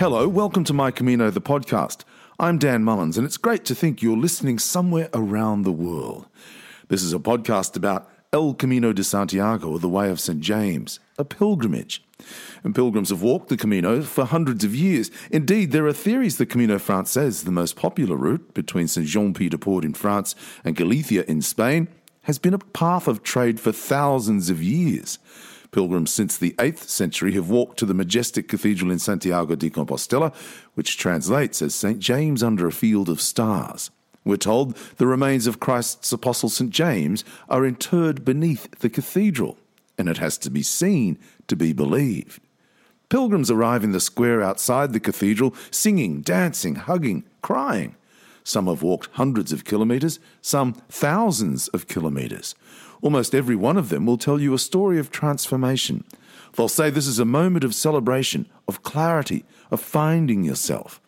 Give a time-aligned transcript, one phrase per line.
[0.00, 2.04] Hello, welcome to My Camino, the podcast.
[2.38, 6.26] I'm Dan Mullins, and it's great to think you're listening somewhere around the world.
[6.88, 10.40] This is a podcast about El Camino de Santiago, or the Way of St.
[10.40, 12.02] James, a pilgrimage.
[12.64, 15.10] And pilgrims have walked the Camino for hundreds of years.
[15.30, 19.06] Indeed, there are theories the Camino Frances, the most popular route between St.
[19.06, 21.88] Jean Pied de Port in France and Galicia in Spain,
[22.22, 25.18] has been a path of trade for thousands of years.
[25.72, 30.34] Pilgrims since the 8th century have walked to the majestic cathedral in Santiago de Compostela,
[30.74, 32.00] which translates as St.
[32.00, 33.90] James under a field of stars.
[34.24, 36.70] We're told the remains of Christ's apostle St.
[36.70, 39.56] James are interred beneath the cathedral,
[39.96, 42.40] and it has to be seen to be believed.
[43.08, 47.96] Pilgrims arrive in the square outside the cathedral, singing, dancing, hugging, crying.
[48.44, 52.54] Some have walked hundreds of kilometres, some thousands of kilometres.
[53.02, 56.04] Almost every one of them will tell you a story of transformation.
[56.54, 61.00] They'll say this is a moment of celebration, of clarity, of finding yourself.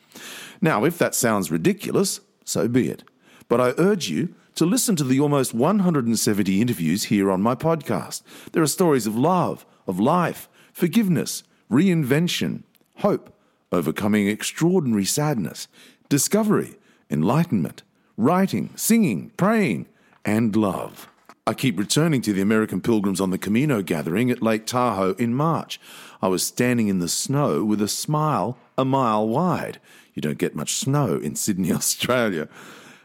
[0.61, 3.05] Now, if that sounds ridiculous, so be it.
[3.48, 8.23] But I urge you to listen to the almost 170 interviews here on my podcast.
[8.53, 12.63] There are stories of love, of life, forgiveness, reinvention,
[12.98, 13.35] hope,
[13.73, 15.69] overcoming extraordinary sadness,
[16.09, 16.77] discovery,
[17.11, 17.83] enlightenment,
[18.17, 19.87] writing, singing, praying,
[20.25, 21.09] and love.
[21.45, 25.35] I keep returning to the American Pilgrims on the Camino gathering at Lake Tahoe in
[25.35, 25.81] March.
[26.21, 29.81] I was standing in the snow with a smile a mile wide.
[30.15, 32.48] You don't get much snow in Sydney, Australia.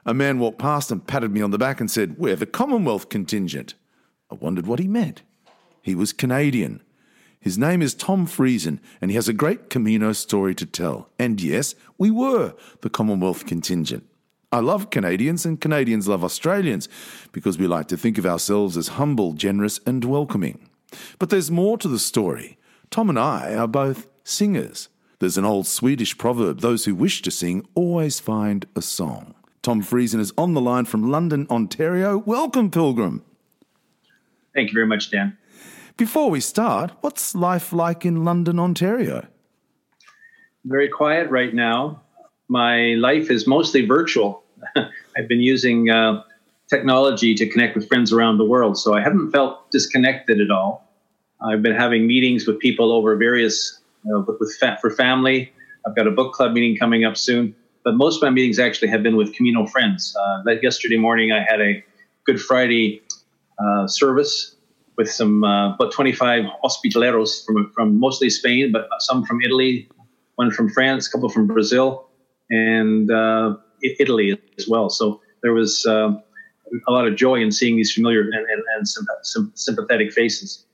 [0.05, 3.09] A man walked past and patted me on the back and said, We're the Commonwealth
[3.09, 3.73] contingent.
[4.31, 5.23] I wondered what he meant.
[5.81, 6.83] He was Canadian.
[7.39, 11.09] His name is Tom Friesen, and he has a great Camino story to tell.
[11.17, 14.07] And yes, we were the Commonwealth contingent.
[14.49, 16.87] I love Canadians, and Canadians love Australians
[17.33, 20.69] because we like to think of ourselves as humble, generous, and welcoming.
[21.19, 22.57] But there's more to the story.
[22.89, 24.87] Tom and I are both singers.
[25.19, 29.33] There's an old Swedish proverb those who wish to sing always find a song.
[29.63, 32.17] Tom Friesen is on the line from London, Ontario.
[32.17, 33.25] Welcome, Pilgrim.
[34.53, 35.37] Thank you very much, Dan.
[35.97, 39.27] Before we start, what's life like in London, Ontario?
[40.63, 42.03] Very quiet right now
[42.47, 44.43] my life is mostly virtual.
[44.75, 46.23] I've been using uh,
[46.69, 50.87] technology to connect with friends around the world, so I haven't felt disconnected at all.
[51.41, 55.51] I've been having meetings with people over various, uh, with, with fa- for family.
[55.85, 58.89] I've got a book club meeting coming up soon, but most of my meetings actually
[58.89, 60.15] have been with communal friends.
[60.19, 61.83] Uh, like yesterday morning, I had a
[62.25, 63.01] Good Friday
[63.59, 64.55] uh, service
[64.97, 69.87] with some uh, about 25 hospitaleros from, from mostly Spain, but some from Italy,
[70.35, 72.06] one from France, a couple from Brazil
[72.49, 74.89] and uh, Italy as well.
[74.89, 76.11] So there was uh,
[76.87, 78.87] a lot of joy in seeing these familiar and, and, and
[79.57, 80.65] sympathetic faces.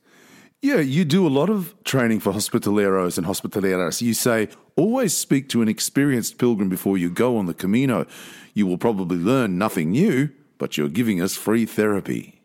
[0.62, 4.02] Yeah, you do a lot of training for hospitaleros and hospitaleras.
[4.02, 4.48] You say,
[4.78, 8.06] always speak to an experienced pilgrim before you go on the Camino.
[8.54, 12.42] You will probably learn nothing new, but you're giving us free therapy.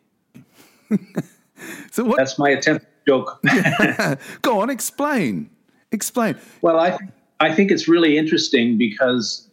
[1.91, 2.17] so what?
[2.17, 3.41] That's my attempt joke.
[4.41, 5.49] go on, explain.
[5.93, 6.35] Explain.
[6.61, 9.49] Well, I think I think it's really interesting because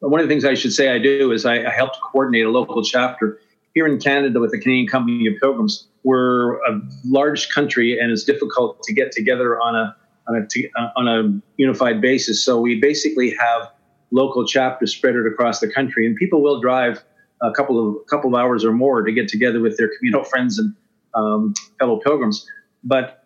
[0.00, 2.46] one of the things I should say I do is I, I help to coordinate
[2.46, 3.40] a local chapter
[3.74, 5.88] here in Canada with the Canadian Company of Pilgrims.
[6.04, 9.96] We're a large country and it's difficult to get together on a
[10.26, 12.42] on a, on a unified basis.
[12.42, 13.70] So we basically have
[14.10, 17.04] local chapters spread across the country, and people will drive
[17.42, 20.58] a couple of couple of hours or more to get together with their communal friends
[20.58, 20.74] and
[21.14, 22.46] um, fellow pilgrims.
[22.82, 23.23] But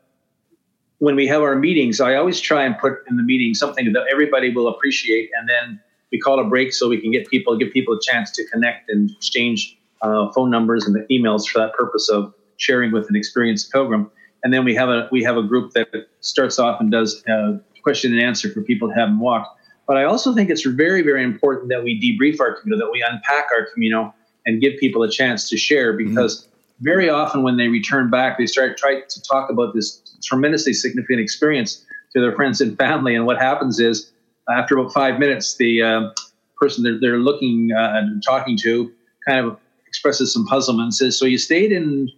[0.98, 4.04] when we have our meetings, I always try and put in the meeting something that
[4.10, 7.72] everybody will appreciate, and then we call a break so we can get people give
[7.72, 12.08] people a chance to connect and exchange uh, phone numbers and emails for that purpose
[12.08, 14.10] of sharing with an experienced pilgrim.
[14.42, 15.88] And then we have a we have a group that
[16.20, 19.48] starts off and does uh, question and answer for people who haven't walked.
[19.86, 23.04] But I also think it's very very important that we debrief our Camino, that we
[23.08, 24.14] unpack our Camino,
[24.46, 26.40] and give people a chance to share because.
[26.40, 26.47] Mm-hmm.
[26.80, 31.20] Very often, when they return back, they start try to talk about this tremendously significant
[31.20, 31.84] experience
[32.14, 33.14] to their friends and family.
[33.14, 34.12] And what happens is,
[34.48, 36.10] after about five minutes, the uh,
[36.56, 38.92] person they're, they're looking uh, and talking to
[39.26, 42.10] kind of expresses some puzzlement and says, So you stayed in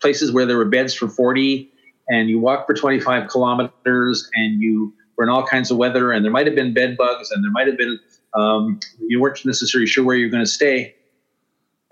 [0.00, 1.70] places where there were beds for 40
[2.08, 6.24] and you walked for 25 kilometers and you were in all kinds of weather and
[6.24, 7.98] there might have been bed bugs and there might have been,
[8.34, 10.94] um, you weren't necessarily sure where you're going to stay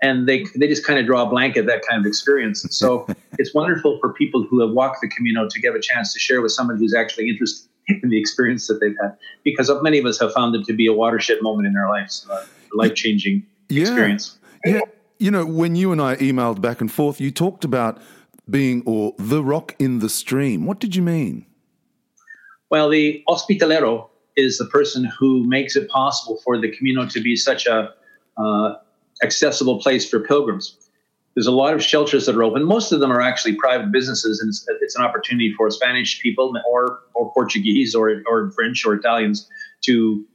[0.05, 2.65] and they they just kind of draw a blanket that kind of experience.
[2.69, 3.07] So
[3.39, 6.41] it's wonderful for people who have walked the Camino to get a chance to share
[6.41, 10.19] with someone who's actually interested in the experience that they've had, because many of us
[10.19, 13.81] have found it to be a watershed moment in our lives, a life changing yeah.
[13.81, 14.37] experience.
[14.63, 14.81] Yeah,
[15.19, 18.01] you know, when you and I emailed back and forth, you talked about
[18.49, 20.65] being or the rock in the stream.
[20.65, 21.45] What did you mean?
[22.69, 27.35] Well, the hospitalero is the person who makes it possible for the Camino to be
[27.35, 27.93] such a
[28.37, 28.73] uh,
[29.23, 30.77] accessible place for pilgrims.
[31.35, 32.63] There's a lot of shelters that are open.
[32.63, 36.53] Most of them are actually private businesses, and it's, it's an opportunity for Spanish people
[36.71, 39.49] or or Portuguese or or French or Italians
[39.85, 40.25] to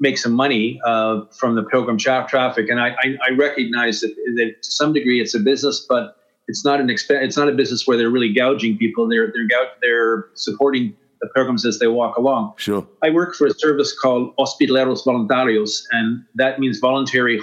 [0.00, 2.68] make some money uh, from the pilgrim tra- traffic.
[2.68, 6.64] And I, I, I recognize that, that to some degree it's a business, but it's
[6.64, 9.08] not an exp- it's not a business where they're really gouging people.
[9.08, 9.46] They're they're
[9.80, 12.54] they're supporting the pilgrims as they walk along.
[12.56, 12.86] Sure.
[13.02, 17.40] I work for a service called Hospitaleros Voluntarios, and that means voluntary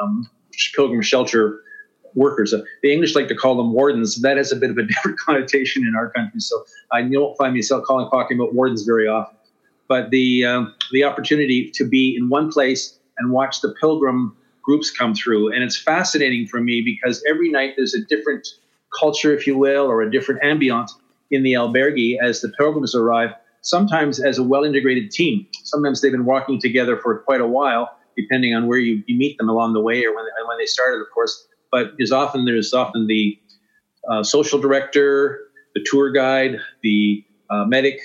[0.00, 0.28] um,
[0.74, 1.62] pilgrim shelter
[2.14, 2.52] workers.
[2.52, 4.20] Uh, the English like to call them wardens.
[4.22, 7.54] That has a bit of a different connotation in our country, so I don't find
[7.54, 9.36] myself calling talking about wardens very often.
[9.88, 14.90] But the um, the opportunity to be in one place and watch the pilgrim groups
[14.90, 18.46] come through, and it's fascinating for me because every night there's a different
[18.98, 20.90] culture, if you will, or a different ambiance
[21.30, 23.30] in the albergue as the pilgrims arrive.
[23.62, 25.46] Sometimes as a well integrated team.
[25.64, 29.36] Sometimes they've been walking together for quite a while, depending on where you, you meet
[29.38, 32.72] them along the way or when, when they started, of course but there's often there's
[32.72, 33.38] often the
[34.10, 35.40] uh, social director,
[35.74, 38.00] the tour guide, the uh, medic,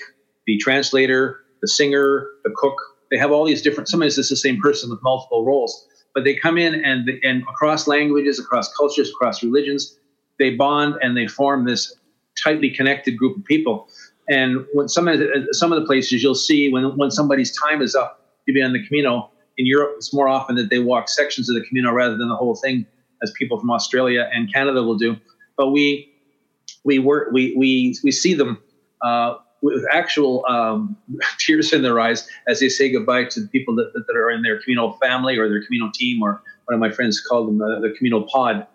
[0.46, 2.74] the translator, the singer, the cook.
[3.10, 3.88] They have all these different.
[3.88, 7.86] Sometimes it's the same person with multiple roles, but they come in and and across
[7.86, 9.98] languages, across cultures, across religions,
[10.38, 11.94] they bond and they form this
[12.42, 13.88] tightly connected group of people.
[14.28, 17.80] And when some of the, some of the places you'll see when when somebody's time
[17.80, 21.08] is up to be on the Camino in Europe, it's more often that they walk
[21.08, 22.86] sections of the Camino rather than the whole thing
[23.22, 25.16] as people from Australia and Canada will do.
[25.56, 26.12] But we
[26.84, 28.58] we work we we we see them
[29.02, 30.96] uh, with actual um,
[31.38, 34.42] tears in their eyes as they say goodbye to the people that, that are in
[34.42, 37.80] their communal family or their communal team, or one of my friends called them the,
[37.80, 38.66] the communal pod.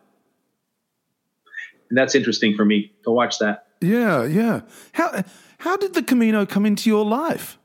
[1.91, 3.67] And that's interesting for me to watch that.
[3.81, 4.61] Yeah, yeah.
[4.93, 5.23] How
[5.57, 7.57] how did the Camino come into your life?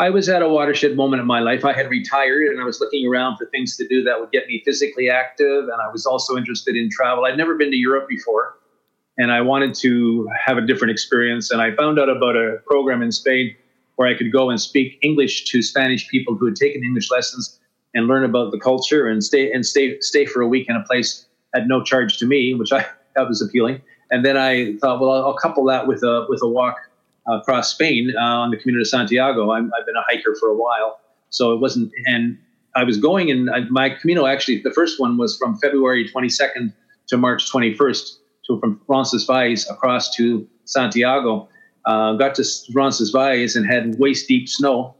[0.00, 1.62] I was at a watershed moment in my life.
[1.62, 4.48] I had retired and I was looking around for things to do that would get
[4.48, 5.64] me physically active.
[5.64, 7.26] And I was also interested in travel.
[7.26, 8.56] I'd never been to Europe before
[9.18, 11.50] and I wanted to have a different experience.
[11.50, 13.54] And I found out about a program in Spain
[13.96, 17.60] where I could go and speak English to Spanish people who had taken English lessons
[17.94, 20.82] and learn about the culture and stay and stay stay for a week in a
[20.84, 22.86] place at no charge to me, which I
[23.16, 23.80] that was appealing.
[24.10, 26.76] And then I thought, well, I'll, I'll couple that with a with a walk
[27.26, 29.50] across Spain uh, on the Camino de Santiago.
[29.50, 31.90] i have been a hiker for a while, so it wasn't.
[32.06, 32.38] And
[32.76, 36.72] I was going, and my Camino actually, the first one was from February 22nd
[37.08, 41.48] to March 21st, so from Roncesvalles across to Santiago.
[41.86, 44.94] Uh, got to Roncesvalles and had waist deep snow,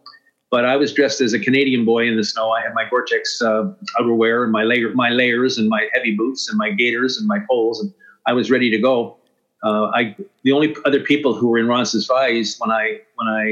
[0.55, 2.51] but I was dressed as a Canadian boy in the snow.
[2.51, 6.49] I had my Gore-Tex uh, outerwear and my layer, my layers, and my heavy boots
[6.49, 7.93] and my gaiters and my poles, and
[8.27, 9.19] I was ready to go
[9.65, 13.45] uh, I the only other people who were in Roncesvalles when I when I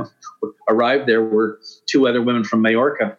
[0.00, 3.16] uh, arrived there were two other women from Majorca,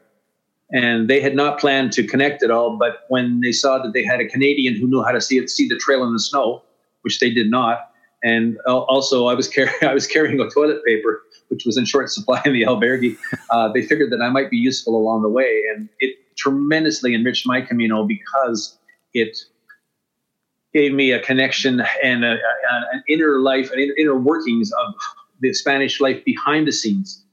[0.71, 2.75] and they had not planned to connect at all.
[2.75, 5.49] But when they saw that they had a Canadian who knew how to see it,
[5.49, 6.63] see the trail in the snow,
[7.03, 7.91] which they did not,
[8.23, 12.09] and also I was carrying I was carrying a toilet paper, which was in short
[12.09, 13.17] supply in the albergue.
[13.49, 17.45] Uh, they figured that I might be useful along the way, and it tremendously enriched
[17.45, 18.77] my Camino because
[19.13, 19.37] it
[20.73, 24.93] gave me a connection and a, a, an inner life, an inner workings of
[25.41, 27.25] the Spanish life behind the scenes.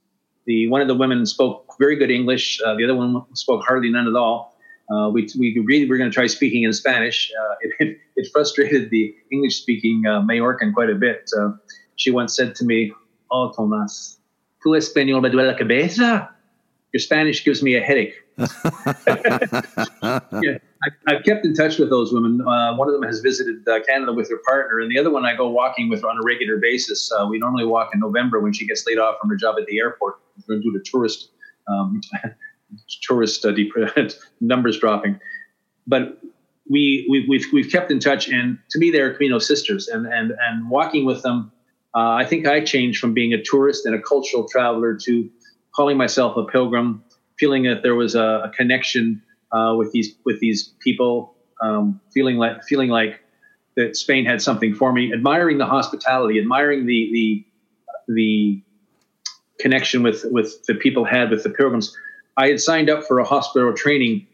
[0.46, 2.61] The one of the women spoke very good English.
[2.64, 4.56] Uh, the other one spoke hardly none at all.
[4.88, 7.30] Uh, we, we agreed we were going to try speaking in Spanish.
[7.38, 11.28] Uh, it, it, frustrated the English speaking uh, Majorcan quite a bit.
[11.37, 11.50] Uh,
[11.96, 12.92] she once said to me,
[13.30, 14.18] Oh, Tomas,
[14.62, 16.30] tu español me duele la cabeza?
[16.92, 18.14] Your Spanish gives me a headache.
[18.38, 18.47] yeah,
[21.09, 22.40] I, have kept in touch with those women.
[22.40, 25.25] Uh, one of them has visited uh, Canada with her partner, and the other one
[25.25, 27.11] I go walking with on a regular basis.
[27.12, 29.66] Uh, we normally walk in November when she gets laid off from her job at
[29.66, 30.16] the airport
[30.47, 31.30] due to tourist
[31.68, 32.00] um,
[33.02, 33.52] tourist uh,
[34.40, 35.18] numbers dropping.
[35.87, 36.18] But
[36.68, 39.88] we, we, we've, we've kept in touch, and to me, they're Camino sisters.
[39.88, 41.52] And, and, and walking with them,
[41.96, 45.30] uh, I think I changed from being a tourist and a cultural traveler to
[45.74, 47.02] calling myself a pilgrim,
[47.38, 52.36] feeling that there was a, a connection uh, with these with these people, um, feeling
[52.36, 53.20] like feeling like
[53.76, 58.62] that Spain had something for me, admiring the hospitality, admiring the the the
[59.58, 61.96] connection with with the people had with the pilgrims.
[62.36, 64.26] I had signed up for a hospital training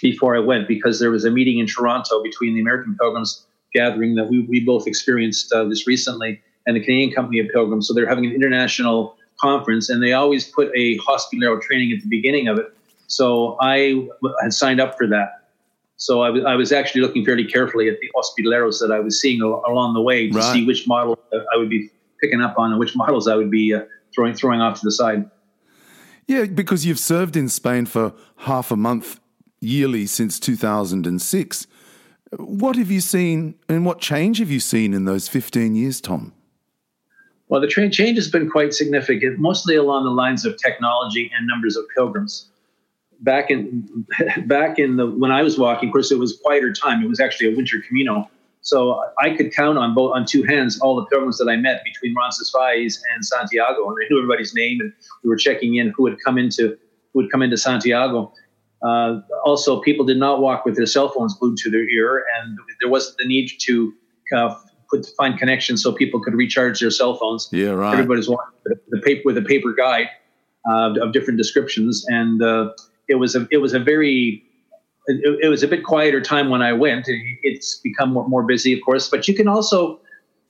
[0.00, 4.14] before I went because there was a meeting in Toronto between the American Pilgrims gathering
[4.14, 7.88] that we, we both experienced uh, this recently and the Canadian Company of Pilgrims.
[7.88, 12.08] So they're having an international conference, and they always put a hospitalero training at the
[12.08, 12.66] beginning of it.
[13.06, 14.06] So I
[14.42, 15.48] had signed up for that.
[15.96, 19.20] So I, w- I was actually looking fairly carefully at the hospitaleros that I was
[19.20, 20.52] seeing al- along the way to right.
[20.52, 21.90] see which model I would be
[22.20, 23.82] picking up on and which models I would be uh,
[24.14, 25.30] throwing throwing off to the side.
[26.26, 29.20] Yeah, because you've served in Spain for half a month
[29.60, 31.66] yearly since 2006.
[32.36, 36.32] What have you seen and what change have you seen in those 15 years, Tom?
[37.50, 41.48] Well, the train change has been quite significant, mostly along the lines of technology and
[41.48, 42.48] numbers of pilgrims.
[43.22, 44.06] Back in
[44.46, 47.02] back in the when I was walking, of course, it was quieter time.
[47.02, 48.30] It was actually a winter Camino,
[48.62, 51.82] so I could count on both on two hands all the pilgrims that I met
[51.84, 54.92] between Roncesvalles and Santiago, and I knew everybody's name, and
[55.24, 56.78] we were checking in who had come into
[57.12, 58.32] who had come into Santiago.
[58.80, 62.56] Uh, also, people did not walk with their cell phones glued to their ear, and
[62.80, 63.92] there wasn't the need to
[64.34, 64.54] uh,
[64.90, 67.48] put find connections so people could recharge their cell phones.
[67.52, 67.92] Yeah, right.
[67.92, 70.08] Everybody's walking with the paper with a paper guide
[70.68, 72.70] uh, of different descriptions, and uh,
[73.08, 74.44] it was a it was a very
[75.06, 77.06] it, it, was a bit quieter time when I went.
[77.42, 80.00] It's become more, more busy, of course, but you can also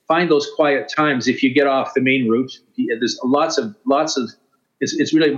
[0.07, 2.51] find those quiet times if you get off the main route.
[2.77, 4.29] There's lots of lots of
[4.79, 5.37] it's, it's really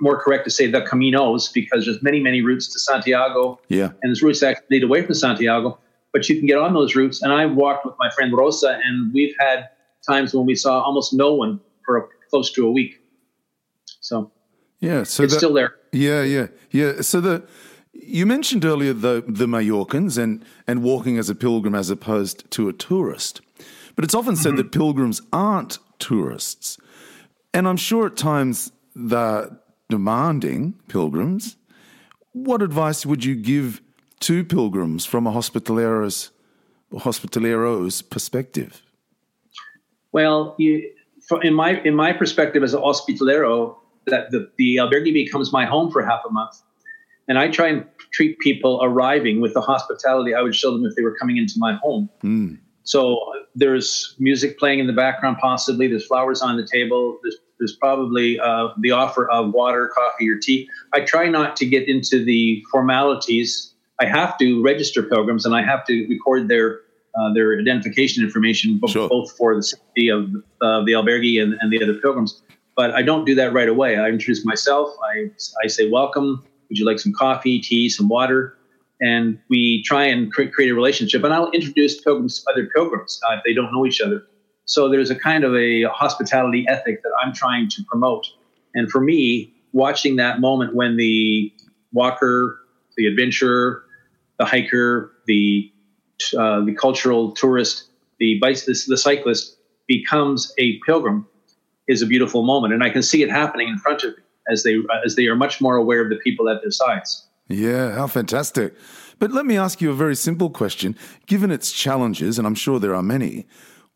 [0.00, 3.58] more correct to say the caminos because there's many, many routes to Santiago.
[3.68, 3.86] Yeah.
[3.86, 5.78] And there's routes that lead away from Santiago,
[6.16, 7.20] but you can get on those routes.
[7.20, 9.68] And I've walked with my friend Rosa, and we've had
[10.08, 12.98] times when we saw almost no one for a, close to a week.
[14.00, 14.32] So
[14.80, 15.74] yeah, so it's the, still there.
[15.92, 17.02] Yeah, yeah, yeah.
[17.02, 17.46] So the
[17.92, 22.70] you mentioned earlier the the Mallorcans and and walking as a pilgrim as opposed to
[22.70, 23.42] a tourist,
[23.94, 24.56] but it's often said mm-hmm.
[24.56, 26.78] that pilgrims aren't tourists,
[27.52, 31.56] and I'm sure at times the demanding pilgrims,
[32.32, 33.82] what advice would you give
[34.20, 36.30] to pilgrims from a hospitalero's,
[36.92, 38.82] hospitalero's perspective?
[40.12, 40.90] Well, you,
[41.42, 45.90] in my in my perspective as a hospitalero, that the, the albergue becomes my home
[45.90, 46.62] for half a month,
[47.28, 50.94] and I try and treat people arriving with the hospitality I would show them if
[50.94, 52.08] they were coming into my home.
[52.22, 52.58] Mm.
[52.84, 53.20] So
[53.54, 55.88] there's music playing in the background, possibly.
[55.88, 57.18] There's flowers on the table.
[57.22, 60.68] There's there's probably uh, the offer of water, coffee, or tea.
[60.92, 63.72] I try not to get into the formalities.
[64.00, 66.80] I have to register pilgrims, and I have to record their
[67.18, 69.08] uh, their identification information, both, sure.
[69.08, 70.28] both for the safety of
[70.60, 72.42] uh, the albergue and, and, the other pilgrims.
[72.76, 73.96] But I don't do that right away.
[73.96, 74.90] I introduce myself.
[75.02, 75.30] I,
[75.64, 76.44] I say, Welcome.
[76.68, 78.58] Would you like some coffee, tea, some water?
[79.00, 81.24] And we try and create, create a relationship.
[81.24, 84.22] And I'll introduce pilgrims to other pilgrims uh, if they don't know each other.
[84.66, 88.26] So there's a kind of a hospitality ethic that I'm trying to promote.
[88.74, 91.52] And for me, watching that moment when the
[91.92, 92.58] walker,
[92.96, 93.84] the adventurer,
[94.38, 95.72] the hiker, the
[96.36, 97.88] uh, the cultural tourist,
[98.18, 101.26] the, the the cyclist becomes a pilgrim
[101.88, 104.62] is a beautiful moment, and I can see it happening in front of me as
[104.62, 107.26] they as they are much more aware of the people at their sides.
[107.48, 108.74] Yeah, how fantastic!
[109.18, 110.96] But let me ask you a very simple question.
[111.26, 113.46] Given its challenges, and I'm sure there are many,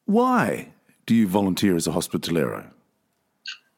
[0.05, 0.73] why
[1.07, 2.71] do you volunteer as a hospitalero?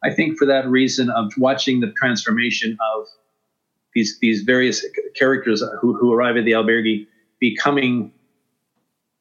[0.04, 3.06] I think for that reason of watching the transformation of
[3.94, 4.84] these these various
[5.14, 7.06] characters who, who arrive at the albergue
[7.40, 8.12] becoming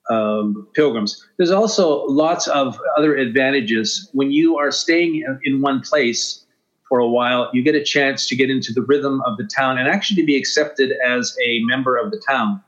[0.09, 1.25] um, pilgrims.
[1.37, 6.45] There's also lots of other advantages when you are staying in one place
[6.89, 7.49] for a while.
[7.53, 10.35] You get a chance to get into the rhythm of the town and actually be
[10.35, 12.61] accepted as a member of the town.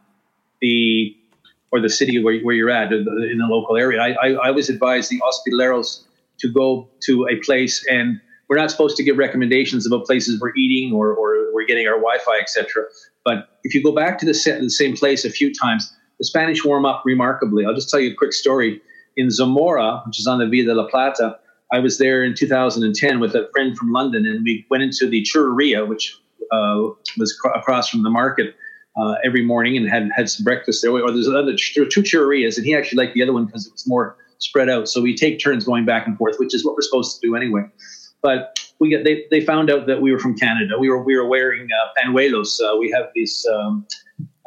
[0.62, 1.16] The
[1.74, 4.00] or the city where, where you're at in the local area.
[4.00, 6.04] I, I, I always advise the hospitaleros
[6.38, 10.56] to go to a place and we're not supposed to give recommendations about places we're
[10.56, 12.84] eating or, or we're getting our Wi-Fi, etc.
[13.24, 16.64] But if you go back to the, the same place a few times, the Spanish
[16.64, 17.66] warm up remarkably.
[17.66, 18.82] I'll just tell you a quick story.
[19.16, 21.38] In Zamora, which is on the Via de la Plata,
[21.72, 25.24] I was there in 2010 with a friend from London, and we went into the
[25.24, 26.16] churreria, which
[26.52, 28.56] uh, was cr- across from the market
[28.96, 30.92] uh, every morning and had had some breakfast there.
[30.92, 33.72] Or there's another there two churrerias, and he actually liked the other one because it
[33.72, 34.88] was more spread out.
[34.88, 37.36] So we take turns going back and forth, which is what we're supposed to do
[37.36, 37.64] anyway.
[38.24, 40.76] But we get they, they found out that we were from Canada.
[40.80, 42.60] We were we were wearing uh, panuelos.
[42.60, 43.86] Uh, we have these um,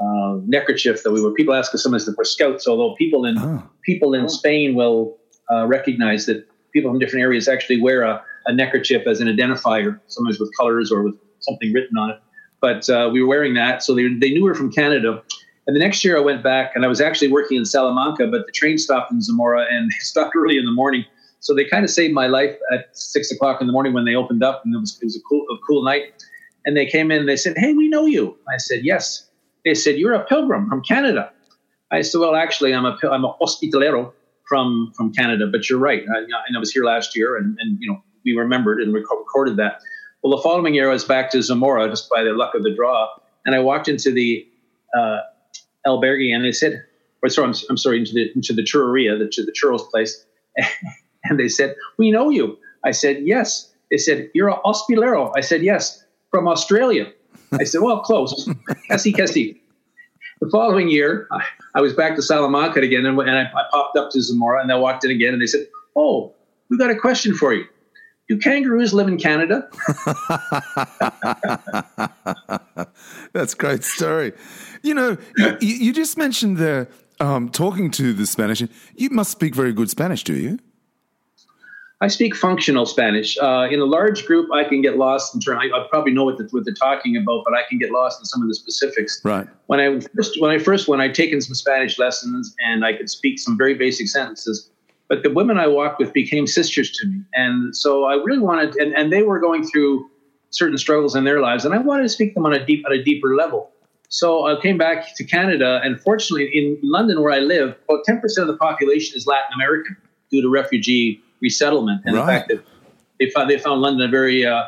[0.00, 1.32] uh, neckerchief that we were.
[1.32, 3.62] People ask us sometimes if we're scouts, although people in oh.
[3.82, 4.28] people in oh.
[4.28, 5.18] Spain will
[5.52, 10.00] uh, recognize that people from different areas actually wear a, a neckerchief as an identifier,
[10.08, 12.18] sometimes with colors or with something written on it.
[12.60, 15.22] But uh, we were wearing that, so they, they knew we were from Canada.
[15.66, 18.46] And the next year I went back and I was actually working in Salamanca, but
[18.46, 21.04] the train stopped in Zamora and they stopped early in the morning.
[21.46, 24.16] So they kind of saved my life at six o'clock in the morning when they
[24.16, 26.24] opened up, and it was, it was a, cool, a cool night.
[26.64, 28.36] And they came in and they said, Hey, we know you.
[28.52, 29.28] I said, Yes.
[29.64, 31.30] They said, You're a pilgrim from Canada.
[31.92, 34.12] I said, Well, actually, I'm a, I'm a hospitalero
[34.48, 36.02] from, from Canada, but you're right.
[36.12, 39.56] I, and I was here last year, and, and you know, we remembered and recorded
[39.58, 39.78] that.
[40.24, 42.74] Well, the following year, I was back to Zamora just by the luck of the
[42.74, 43.06] draw,
[43.44, 44.44] and I walked into the
[44.98, 45.18] uh,
[45.86, 46.82] albergue, and they said,
[47.22, 50.26] or sorry, I'm, I'm, sorry, into the into the the, the churros place,
[51.28, 53.72] and they said, "We know you." I said, Yes.
[53.90, 55.32] They said, You're a hospitalero.
[55.36, 56.04] I said, Yes.
[56.30, 57.12] From Australia.
[57.52, 58.48] I said, Well, close.
[58.88, 59.60] Casi, casi.
[60.40, 63.96] The following year, I, I was back to Salamanca again, and, and I, I, popped
[63.96, 65.66] up to Zamora, and I walked in again, and they said,
[65.96, 66.34] "Oh,
[66.68, 67.64] we've got a question for you.
[68.28, 69.66] Do kangaroos live in Canada?"
[73.32, 74.34] That's a great story.
[74.82, 76.86] You know, you, you just mentioned the
[77.18, 78.62] um, talking to the Spanish.
[78.94, 80.58] You must speak very good Spanish, do you?
[82.02, 83.38] I speak functional Spanish.
[83.38, 85.62] Uh, in a large group, I can get lost in terms.
[85.62, 88.20] I, I probably know what, the, what they're talking about, but I can get lost
[88.20, 89.20] in some of the specifics.
[89.24, 89.46] Right.
[89.66, 93.08] When I first when I first when I'd taken some Spanish lessons and I could
[93.08, 94.70] speak some very basic sentences,
[95.08, 98.76] but the women I walked with became sisters to me, and so I really wanted,
[98.76, 100.10] and, and they were going through
[100.50, 102.92] certain struggles in their lives, and I wanted to speak them on a deep at
[102.92, 103.70] a deeper level.
[104.08, 108.20] So I came back to Canada, and fortunately, in London, where I live, about ten
[108.20, 109.96] percent of the population is Latin American
[110.30, 112.24] due to refugee resettlement and right.
[112.24, 112.64] the fact that
[113.18, 114.64] they found they found London a very uh,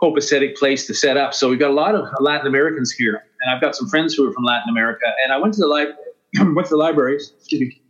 [0.00, 1.34] copacetic place to set up.
[1.34, 4.28] So we've got a lot of Latin Americans here, and I've got some friends who
[4.28, 5.06] are from Latin America.
[5.22, 5.96] And I went to the library,
[6.54, 7.82] went to the excuse me,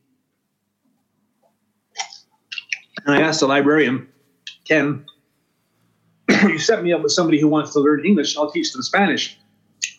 [3.07, 4.09] and I asked the librarian,
[4.67, 5.05] Ken,
[6.29, 8.37] you set me up with somebody who wants to learn English.
[8.37, 9.39] I'll teach them Spanish.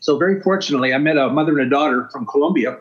[0.01, 2.79] So very fortunately, I met a mother and a daughter from Colombia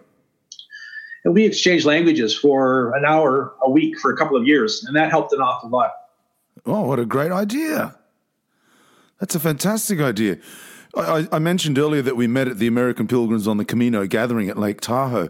[1.24, 4.94] and we exchanged languages for an hour a week for a couple of years, and
[4.96, 5.92] that helped an awful lot.
[6.66, 7.96] Oh, what a great idea!
[9.20, 10.38] That's a fantastic idea.
[10.96, 14.48] I, I, mentioned earlier that we met at the American Pilgrims on the Camino gathering
[14.48, 15.28] at Lake Tahoe,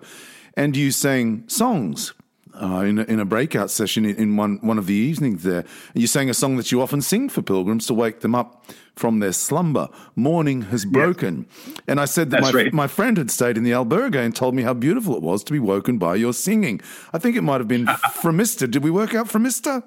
[0.55, 2.13] and you sang songs
[2.61, 5.65] uh, in, a, in a breakout session in, in, one, one of the evenings there.
[5.93, 8.65] And you sang a song that you often sing for pilgrims to wake them up
[8.95, 9.89] from their slumber.
[10.15, 11.47] Morning has broken.
[11.67, 11.77] Yes.
[11.89, 12.73] And I said that my, right.
[12.73, 15.53] my friend had stayed in the albergue and told me how beautiful it was to
[15.53, 16.81] be woken by your singing.
[17.13, 17.87] I think it might have been
[18.23, 18.71] Fromista.
[18.71, 19.83] Did we work out Fromista?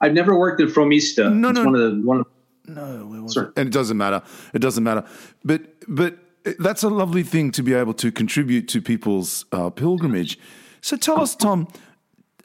[0.00, 1.32] I've never worked in Fromista.
[1.34, 1.64] No, it's no.
[1.64, 2.26] One of the, one of,
[2.68, 4.22] no, and it doesn't matter.
[4.52, 5.04] It doesn't matter.
[5.42, 6.18] But, but
[6.58, 10.38] that's a lovely thing to be able to contribute to people's uh, pilgrimage.
[10.80, 11.68] So tell us, Tom,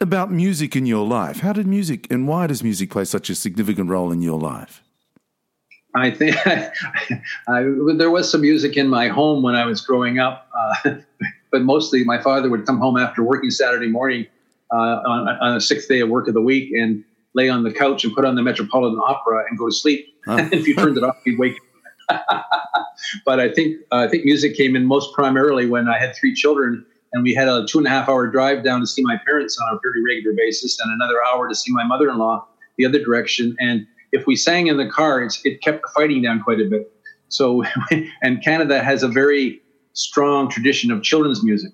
[0.00, 1.40] about music in your life.
[1.40, 4.82] How did music and why does music play such a significant role in your life?
[5.94, 6.70] I think I,
[7.48, 7.62] I,
[7.96, 10.96] there was some music in my home when I was growing up, uh,
[11.52, 14.26] but mostly my father would come home after working Saturday morning
[14.72, 17.72] uh, on, on, a sixth day of work of the week and lay on the
[17.72, 20.14] couch and put on the Metropolitan Opera and go to sleep.
[20.24, 20.48] Huh.
[20.52, 21.56] if you turned it off, he'd wake.
[22.08, 22.44] Up.
[23.24, 26.34] But I think uh, I think music came in most primarily when I had three
[26.34, 29.16] children and we had a two and a half hour drive down to see my
[29.24, 32.46] parents on a pretty regular basis, and another hour to see my mother in law
[32.76, 33.56] the other direction.
[33.60, 36.92] And if we sang in the car, it kept the fighting down quite a bit.
[37.28, 37.64] So,
[38.22, 41.72] and Canada has a very strong tradition of children's music.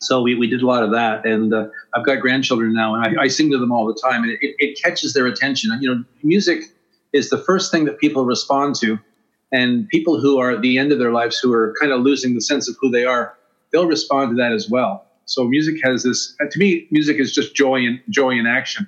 [0.00, 3.18] So we, we did a lot of that, and uh, I've got grandchildren now, and
[3.18, 5.70] I, I, sing to them all the time, and it, it catches their attention.
[5.80, 6.64] You know, music
[7.12, 8.98] is the first thing that people respond to,
[9.52, 12.34] and people who are at the end of their lives who are kind of losing
[12.34, 13.36] the sense of who they are
[13.72, 15.06] they'll respond to that as well.
[15.26, 16.36] So music has this.
[16.50, 18.86] To me, music is just joy and joy in action.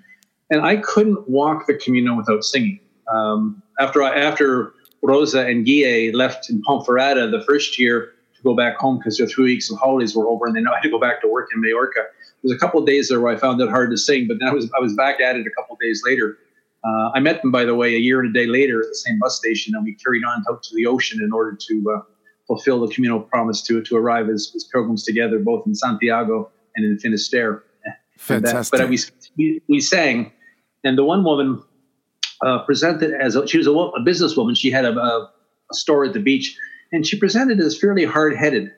[0.51, 2.81] And I couldn't walk the Camino without singing.
[3.13, 8.77] Um, after after Rosa and Guille left in Ponferrada the first year to go back
[8.77, 10.99] home because their three weeks of holidays were over, and then I had to go
[10.99, 11.95] back to work in Majorca.
[11.95, 14.39] There was a couple of days there where I found it hard to sing, but
[14.39, 16.39] then I was I was back at it a couple of days later.
[16.85, 18.95] Uh, I met them, by the way, a year and a day later at the
[18.95, 22.01] same bus station, and we carried on out to the ocean in order to uh,
[22.47, 26.85] fulfill the communal promise to to arrive as, as pilgrims together, both in Santiago and
[26.85, 27.65] in Finisterre.
[28.19, 28.79] Fantastic.
[28.79, 28.99] That, but we,
[29.37, 30.33] we, we sang,
[30.85, 31.63] and the one woman
[32.45, 34.57] uh, presented as a, she was a, a businesswoman.
[34.57, 35.31] She had a, a,
[35.71, 36.57] a, store at the beach,
[36.93, 38.71] and she presented as fairly hard headed.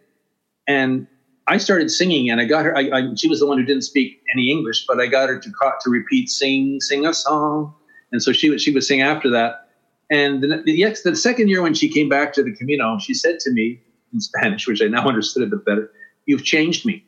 [0.67, 1.07] And
[1.47, 2.77] I started singing, and I got her.
[2.77, 5.39] I, I, she was the one who didn't speak any English, but I got her
[5.39, 7.75] to to repeat, "Sing, sing a song,"
[8.11, 9.66] and so she would she would sing after that.
[10.11, 13.41] And the, the, the second year when she came back to the Camino, she said
[13.41, 13.81] to me
[14.13, 15.91] in Spanish, which I now understood a bit better,
[16.27, 17.05] "You've changed me."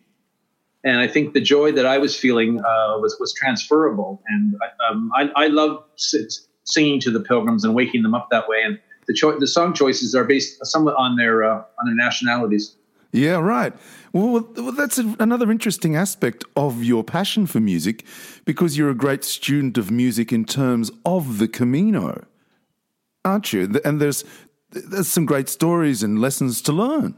[0.84, 4.22] And I think the joy that I was feeling uh, was was transferable.
[4.28, 5.84] And I, um, I, I love
[6.64, 8.62] singing to the pilgrims and waking them up that way.
[8.64, 12.74] And the cho- the song choices are based somewhat on their uh, on their nationalities.
[13.10, 13.72] Yeah, right.
[14.12, 18.04] Well, that's another interesting aspect of your passion for music,
[18.44, 22.26] because you're a great student of music in terms of the Camino
[23.24, 23.80] aren't you?
[23.84, 24.24] And there's
[24.70, 27.16] there's some great stories and lessons to learn.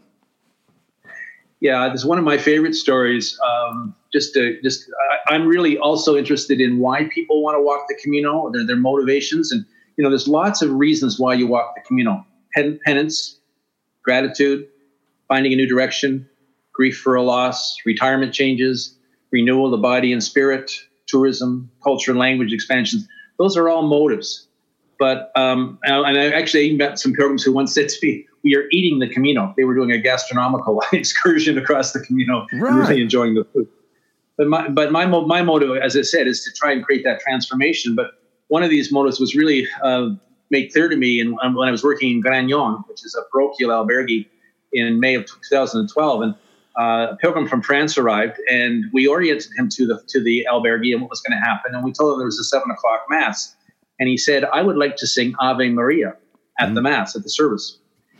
[1.60, 3.38] Yeah, this is one of my favorite stories.
[3.46, 4.90] Um, just to, just
[5.28, 8.76] I, am really also interested in why people want to walk the Camino, their their
[8.76, 9.64] motivations, and
[9.96, 13.38] you know, there's lots of reasons why you walk the Camino: Pen- penance,
[14.02, 14.68] gratitude,
[15.28, 16.28] finding a new direction,
[16.72, 18.96] grief for a loss, retirement changes,
[19.30, 20.72] renewal of the body and spirit,
[21.06, 23.06] tourism, culture, and language expansions.
[23.38, 24.46] Those are all motives.
[25.00, 28.64] But um, and I actually met some pilgrims who once said to me, "We are
[28.70, 32.74] eating the Camino." They were doing a gastronomical excursion across the Camino, right.
[32.74, 33.66] really enjoying the food.
[34.36, 37.20] But my but my my motto, as I said, is to try and create that
[37.20, 37.94] transformation.
[37.94, 38.10] But
[38.48, 40.10] one of these motives was really uh,
[40.50, 43.22] made clear to me in, um, when I was working in Grañón, which is a
[43.32, 44.26] parochial albergue,
[44.74, 46.34] in May of 2012, and
[46.78, 50.92] uh, a pilgrim from France arrived, and we oriented him to the to the albergue
[50.92, 53.06] and what was going to happen, and we told him there was a seven o'clock
[53.08, 53.56] mass
[54.00, 56.16] and he said, I would like to sing Ave Maria
[56.58, 56.74] at mm-hmm.
[56.74, 57.78] the Mass, at the service.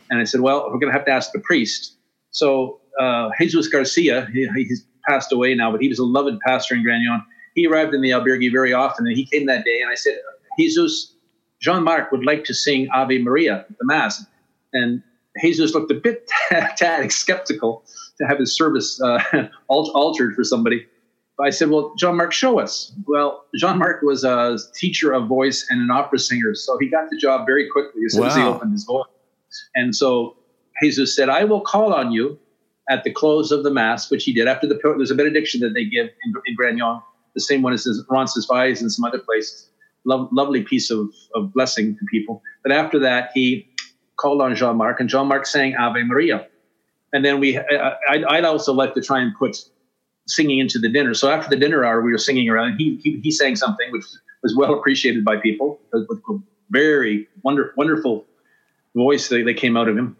[0.09, 1.95] And I said, Well, we're going to have to ask the priest.
[2.29, 6.75] So uh, Jesus Garcia, he, he's passed away now, but he was a loved pastor
[6.75, 7.25] in Grañón.
[7.55, 10.17] He arrived in the albergue very often, and he came that day, and I said,
[10.57, 11.13] Jesus,
[11.59, 14.23] Jean Marc would like to sing Ave Maria at the Mass.
[14.73, 15.03] And
[15.41, 16.29] Jesus looked a bit
[16.77, 17.83] tad skeptical
[18.19, 19.21] to have his service uh,
[19.67, 20.85] altered for somebody.
[21.43, 22.93] I said, Well, Jean Marc, show us.
[23.07, 26.53] Well, Jean Marc was a teacher of voice and an opera singer.
[26.55, 28.27] So he got the job very quickly as soon wow.
[28.27, 29.05] as he opened his voice.
[29.75, 30.37] And so
[30.81, 32.39] Jesus said, I will call on you
[32.89, 35.73] at the close of the Mass, which he did after the, there's a benediction that
[35.73, 37.01] they give in, in Grañón,
[37.33, 39.69] the same one as Roncesvalles and some other places.
[40.05, 42.41] Lo- lovely piece of, of blessing to people.
[42.63, 43.69] But after that, he
[44.17, 46.47] called on Jean Marc, and Jean Marc sang Ave Maria.
[47.13, 49.57] And then we, uh, uh, I, I'd also like to try and put
[50.31, 51.13] singing into the dinner.
[51.13, 52.77] So after the dinner hour, we were singing around.
[52.77, 54.05] He he, he sang something which
[54.43, 56.39] was well appreciated by people uh, with a
[56.69, 58.25] very wonder, wonderful
[58.95, 60.15] voice that, that came out of him.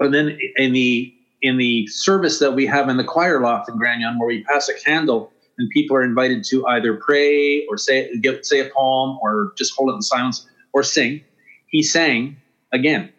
[0.00, 3.78] And then in the in the service that we have in the choir loft in
[3.78, 8.10] Grañón, where we pass a candle and people are invited to either pray or say
[8.42, 11.22] say a poem or just hold it in silence or sing,
[11.68, 12.36] he sang
[12.72, 13.12] again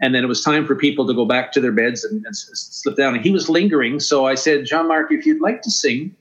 [0.00, 2.36] and then it was time for people to go back to their beds and, and
[2.36, 3.14] slip down.
[3.14, 3.98] And he was lingering.
[4.00, 6.14] So I said, Jean Marc, if you'd like to sing,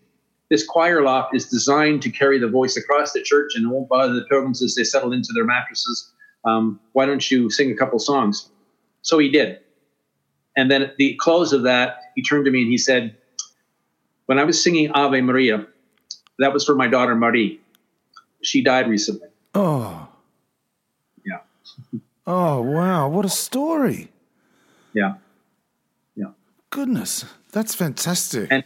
[0.50, 3.90] this choir loft is designed to carry the voice across the church and it won't
[3.90, 6.12] bother the pilgrims as they settle into their mattresses.
[6.46, 8.50] Um, why don't you sing a couple songs?
[9.02, 9.60] So he did.
[10.56, 13.18] And then at the close of that, he turned to me and he said,
[14.28, 15.68] When I was singing Ave Maria,
[16.40, 17.60] that was for my daughter Marie.
[18.42, 19.28] She died recently.
[19.54, 20.08] Oh.
[21.26, 21.40] Yeah.
[22.28, 23.08] Oh, wow.
[23.08, 24.12] What a story.
[24.94, 25.16] Yeah.
[26.16, 26.32] Yeah.
[26.70, 27.26] Goodness.
[27.52, 28.52] That's fantastic.
[28.52, 28.64] And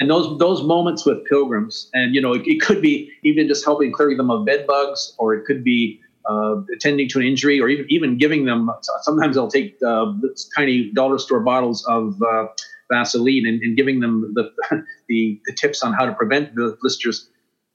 [0.00, 3.64] and those those moments with pilgrims, and you know, it, it could be even just
[3.64, 7.60] helping clearing them of bed bugs, or it could be uh, attending to an injury,
[7.60, 8.70] or even even giving them.
[9.02, 10.12] Sometimes they'll take uh,
[10.56, 12.46] tiny dollar store bottles of uh,
[12.90, 14.52] Vaseline and, and, giving them the,
[15.08, 17.28] the the tips on how to prevent the blisters.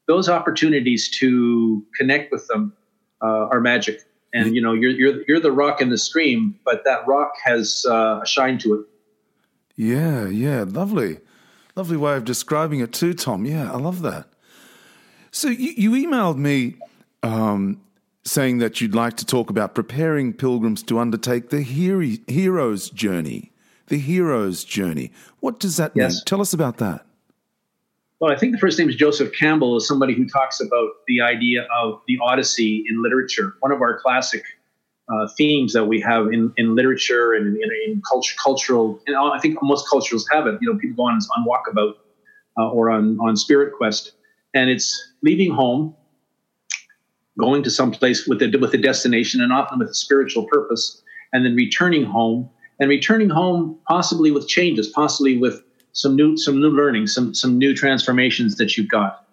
[0.08, 2.74] Those opportunities to connect with them
[3.22, 4.02] uh, are magic
[4.34, 7.86] and you know you're you're you're the rock in the stream, but that rock has
[7.90, 8.86] uh, a shine to it.
[9.76, 11.20] Yeah, yeah, lovely,
[11.76, 13.46] lovely way of describing it too, Tom.
[13.46, 14.28] Yeah, I love that.
[15.32, 16.76] So you, you emailed me
[17.24, 17.82] um,
[18.24, 23.52] saying that you'd like to talk about preparing pilgrims to undertake the hero, hero's journey.
[23.88, 25.12] The hero's journey.
[25.40, 26.14] What does that yes.
[26.14, 26.22] mean?
[26.26, 27.06] Tell us about that.
[28.20, 31.22] Well, I think the first name is Joseph Campbell, is somebody who talks about the
[31.22, 33.56] idea of the Odyssey in literature.
[33.60, 34.44] One of our classic
[35.08, 39.38] uh, themes that we have in, in literature and in, in culture, cultural, and I
[39.40, 40.58] think most cultures have it.
[40.62, 41.94] You know, people go on on walkabout
[42.58, 44.14] uh, or on on spirit quest,
[44.56, 45.96] and it's leaving home,
[47.38, 51.04] going to some place with a with a destination, and often with a spiritual purpose,
[51.34, 52.50] and then returning home,
[52.80, 55.62] and returning home possibly with changes, possibly with
[55.98, 59.26] some new some new learning, some some new transformations that you've got.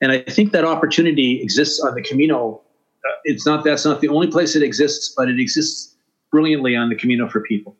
[0.00, 2.60] And I think that opportunity exists on the Camino.
[3.06, 5.94] Uh, it's not that's not the only place it exists, but it exists
[6.32, 7.76] brilliantly on the Camino for people.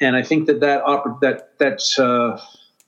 [0.00, 2.40] And I think that that oper- that that uh,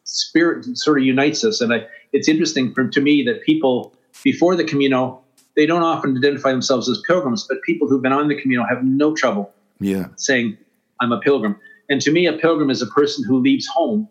[0.04, 1.60] spirit sort of unites us.
[1.60, 5.20] And I, it's interesting for, to me that people before the Camino
[5.56, 8.84] they don't often identify themselves as pilgrims, but people who've been on the Camino have
[8.84, 10.06] no trouble yeah.
[10.14, 10.56] saying,
[11.00, 14.08] "I'm a pilgrim." And to me, a pilgrim is a person who leaves home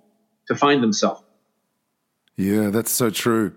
[0.48, 1.24] to find themselves.
[2.36, 3.56] Yeah, that's so true.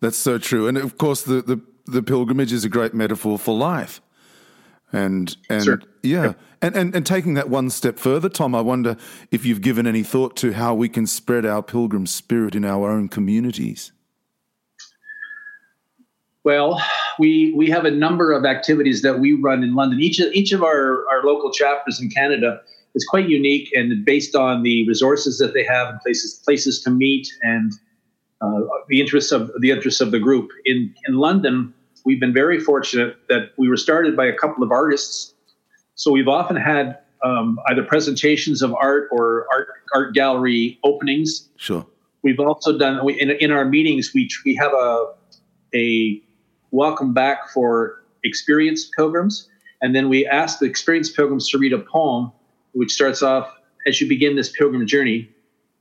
[0.00, 0.66] That's so true.
[0.66, 4.00] And of course, the, the, the pilgrimage is a great metaphor for life.
[4.92, 5.82] And and sure.
[6.02, 6.40] yeah, yep.
[6.60, 8.96] and, and and taking that one step further, Tom, I wonder
[9.30, 12.90] if you've given any thought to how we can spread our pilgrim spirit in our
[12.90, 13.92] own communities.
[16.42, 16.82] Well,
[17.20, 20.00] we we have a number of activities that we run in London.
[20.00, 22.60] Each of each of our, our local chapters in Canada
[22.94, 26.90] is quite unique and based on the resources that they have and places places to
[26.90, 27.72] meet and
[28.40, 30.50] uh, the interests of the interests of the group.
[30.64, 31.74] In in London,
[32.04, 35.34] we've been very fortunate that we were started by a couple of artists,
[35.94, 41.48] so we've often had um, either presentations of art or art art gallery openings.
[41.56, 41.86] Sure.
[42.22, 44.12] We've also done we, in, in our meetings.
[44.14, 45.14] We we have a
[45.74, 46.22] a
[46.70, 49.48] welcome back for experienced pilgrims,
[49.80, 52.32] and then we ask the experienced pilgrims to read a poem,
[52.72, 53.52] which starts off
[53.86, 55.28] as you begin this pilgrim journey.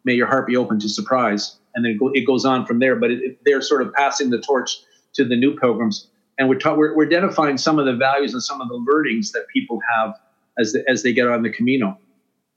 [0.06, 2.96] May your heart be open to surprise, and then it goes on from there.
[2.96, 4.78] But it, they're sort of passing the torch
[5.16, 8.42] to the new pilgrims, and we're, ta- we're, we're identifying some of the values and
[8.42, 10.16] some of the learnings that people have
[10.58, 11.98] as the, as they get on the Camino.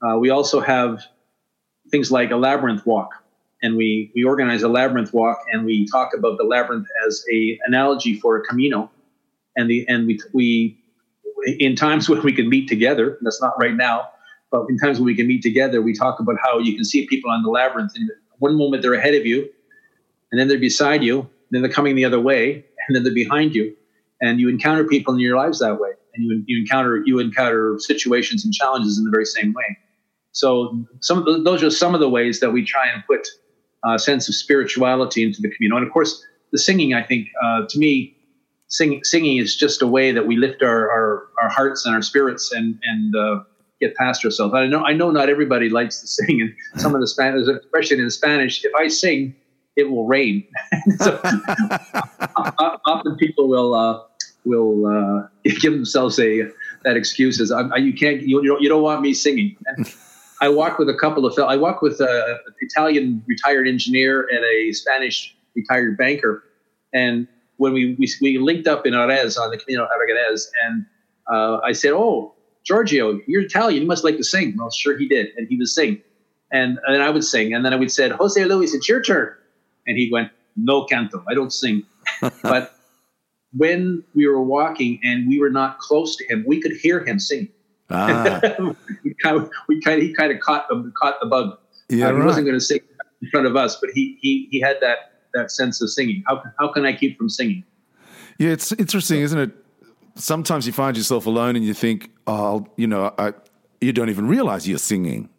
[0.01, 1.03] Uh, we also have
[1.91, 3.11] things like a labyrinth walk,
[3.61, 7.59] and we we organize a labyrinth walk, and we talk about the labyrinth as a
[7.65, 8.89] analogy for a Camino,
[9.55, 10.79] and the and we we
[11.45, 13.17] in times when we can meet together.
[13.21, 14.09] That's not right now,
[14.53, 17.07] but in times when we can meet together, we talk about how you can see
[17.07, 19.49] people on the labyrinth, and one moment they're ahead of you,
[20.31, 23.55] and then they're beside you, then they're coming the other way, and then they're behind
[23.55, 23.75] you,
[24.21, 27.77] and you encounter people in your lives that way, and you you encounter you encounter
[27.79, 29.77] situations and challenges in the very same way.
[30.31, 33.27] So some the, those are some of the ways that we try and put
[33.83, 35.77] a sense of spirituality into the community.
[35.77, 38.15] And of course, the singing, I think, uh, to me,
[38.67, 42.01] singing, singing is just a way that we lift our, our, our hearts and our
[42.01, 43.43] spirits and, and uh,
[43.85, 44.53] get past ourselves.
[44.53, 47.99] I know, I know not everybody likes to sing, and some of the Spanish, especially
[47.99, 49.35] in Spanish, if I sing,
[49.75, 50.45] it will rain.
[50.99, 51.19] so,
[52.85, 54.01] often people will uh,
[54.45, 55.27] will uh,
[55.61, 56.47] give themselves a
[56.83, 59.55] that excuse is I, you can't you, you don't, you don't want me singing.
[59.65, 59.91] And,
[60.41, 64.73] I walk with a couple of I walk with an Italian retired engineer and a
[64.73, 66.43] Spanish retired banker,
[66.91, 70.85] and when we we, we linked up in Jerez on the Camino Aragonés, and
[71.31, 72.32] uh, I said, "Oh,
[72.63, 73.81] Giorgio, you're Italian.
[73.81, 76.01] You must like to sing." Well, sure he did, and he was sing,
[76.51, 79.33] and and I would sing, and then I would say, "Jose Luis, it's your turn,"
[79.87, 81.83] and he went, "No canto, I don't sing,"
[82.43, 82.73] but
[83.55, 87.19] when we were walking and we were not close to him, we could hear him
[87.19, 87.49] sing.
[87.89, 88.41] Ah.
[89.03, 91.57] we kind of, we kind of, he kind of caught the, caught the bug.
[91.89, 92.79] Yeah, uh, he wasn't going to sing
[93.21, 96.23] in front of us, but he, he, he had that, that sense of singing.
[96.27, 97.63] How, how can I keep from singing?
[98.39, 99.51] Yeah, it's interesting, isn't it?
[100.15, 103.33] Sometimes you find yourself alone and you think, oh, you know, I,
[103.81, 105.29] you don't even realize you're singing.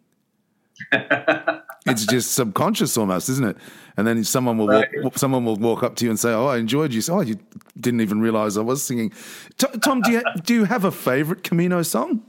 [1.85, 3.57] it's just subconscious almost, isn't it?
[3.97, 4.89] And then someone will right.
[5.01, 7.21] walk, someone will walk up to you and say, "Oh, I enjoyed you." So, oh,
[7.21, 7.37] you
[7.79, 9.13] didn't even realize I was singing.
[9.57, 12.21] Tom, do you do you have a favorite Camino song?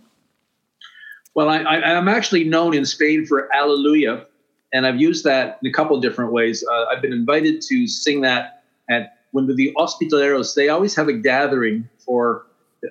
[1.35, 4.25] Well, I, am actually known in Spain for Alleluia,
[4.73, 6.65] and I've used that in a couple of different ways.
[6.65, 11.13] Uh, I've been invited to sing that at when the Hospitaleros, they always have a
[11.13, 12.47] gathering for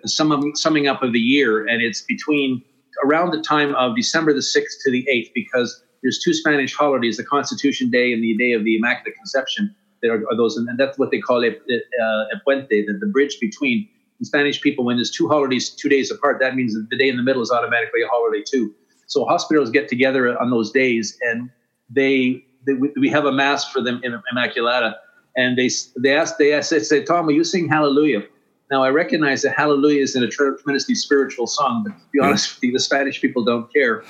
[0.05, 2.61] some summing up of the year, and it's between
[3.03, 7.17] around the time of December the 6th to the 8th, because there's two Spanish holidays,
[7.17, 10.77] the Constitution Day and the Day of the Immaculate Conception, that are, are those, and
[10.77, 13.87] that's what they call a, a, uh, a puente, the, the bridge between
[14.19, 17.09] in Spanish people, when there's two holidays two days apart, that means that the day
[17.09, 18.73] in the middle is automatically a holiday too.
[19.07, 21.49] So hospitals get together on those days, and
[21.89, 24.95] they, they we have a mass for them in Immaculata,
[25.35, 28.23] and they they ask they ask, they say, Tom, will you sing Hallelujah?
[28.71, 32.55] Now I recognize that Hallelujah is in a tremendously spiritual song, but to be honest
[32.55, 34.03] with you, the Spanish people don't care.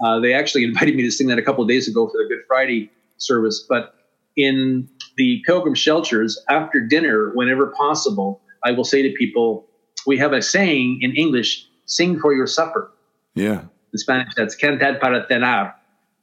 [0.00, 2.28] Uh, they actually invited me to sing that a couple of days ago for the
[2.28, 3.94] Good Friday service, but
[4.36, 9.66] in the pilgrim shelters after dinner, whenever possible, I will say to people,
[10.06, 12.92] we have a saying in English, sing for your supper.
[13.34, 13.62] Yeah.
[13.92, 15.72] In Spanish, that's cantar para cenar.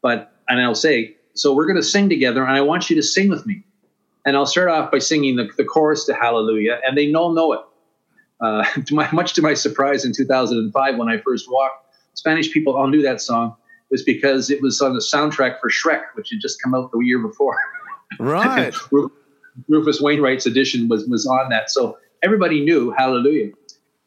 [0.01, 3.03] But, and I'll say, so we're going to sing together, and I want you to
[3.03, 3.63] sing with me.
[4.25, 7.53] And I'll start off by singing the, the chorus to Hallelujah, and they all know
[7.53, 7.61] it.
[8.41, 12.75] Uh, to my, much to my surprise, in 2005, when I first walked, Spanish people
[12.75, 13.55] all knew that song.
[13.89, 16.91] It was because it was on the soundtrack for Shrek, which had just come out
[16.91, 17.57] the year before.
[18.19, 18.75] Right.
[19.69, 21.69] Rufus Wainwright's edition was was on that.
[21.69, 23.53] So everybody knew Hallelujah.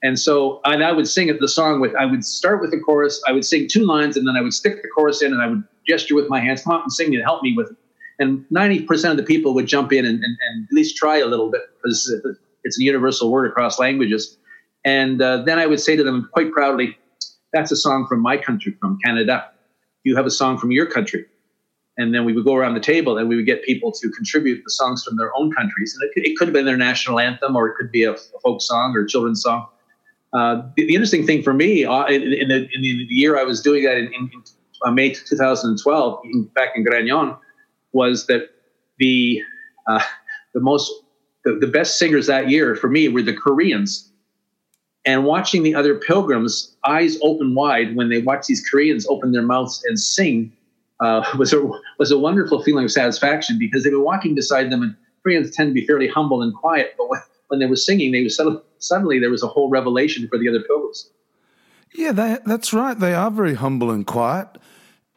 [0.04, 2.78] And so, and I would sing it, the song with, I would start with the
[2.78, 5.40] chorus, I would sing two lines, and then I would stick the chorus in, and
[5.40, 7.76] I would gesture with my hands, come out and sing and help me with it.
[8.18, 11.26] And 90% of the people would jump in and, and, and at least try a
[11.26, 12.14] little bit, because
[12.64, 14.36] it's a universal word across languages.
[14.84, 16.96] And uh, then I would say to them quite proudly,
[17.52, 19.50] that's a song from my country, from Canada.
[20.02, 21.24] Do you have a song from your country
[21.96, 24.62] and then we would go around the table and we would get people to contribute
[24.64, 25.94] the songs from their own countries.
[25.94, 28.12] And it could, it could have been their national anthem or it could be a,
[28.12, 29.66] a folk song or a children's song.
[30.32, 33.44] Uh, the, the, interesting thing for me uh, in, in, the, in, the, year I
[33.44, 34.30] was doing that in, in
[34.84, 36.24] uh, May 2012,
[36.54, 37.38] back in Grañón,
[37.92, 38.50] was that
[38.98, 39.40] the
[39.86, 40.02] uh,
[40.54, 40.90] the most
[41.44, 44.10] the, the best singers that year for me were the Koreans.
[45.06, 49.42] And watching the other pilgrims, eyes open wide when they watch these Koreans open their
[49.42, 50.52] mouths and sing
[51.00, 51.62] uh, was a
[51.98, 55.70] was a wonderful feeling of satisfaction because they were walking beside them, and Koreans tend
[55.70, 58.60] to be fairly humble and quiet, but when, when they were singing, they was suddenly,
[58.78, 61.10] suddenly there was a whole revelation for the other pilgrims.
[61.94, 62.98] Yeah, they, that's right.
[62.98, 64.48] They are very humble and quiet.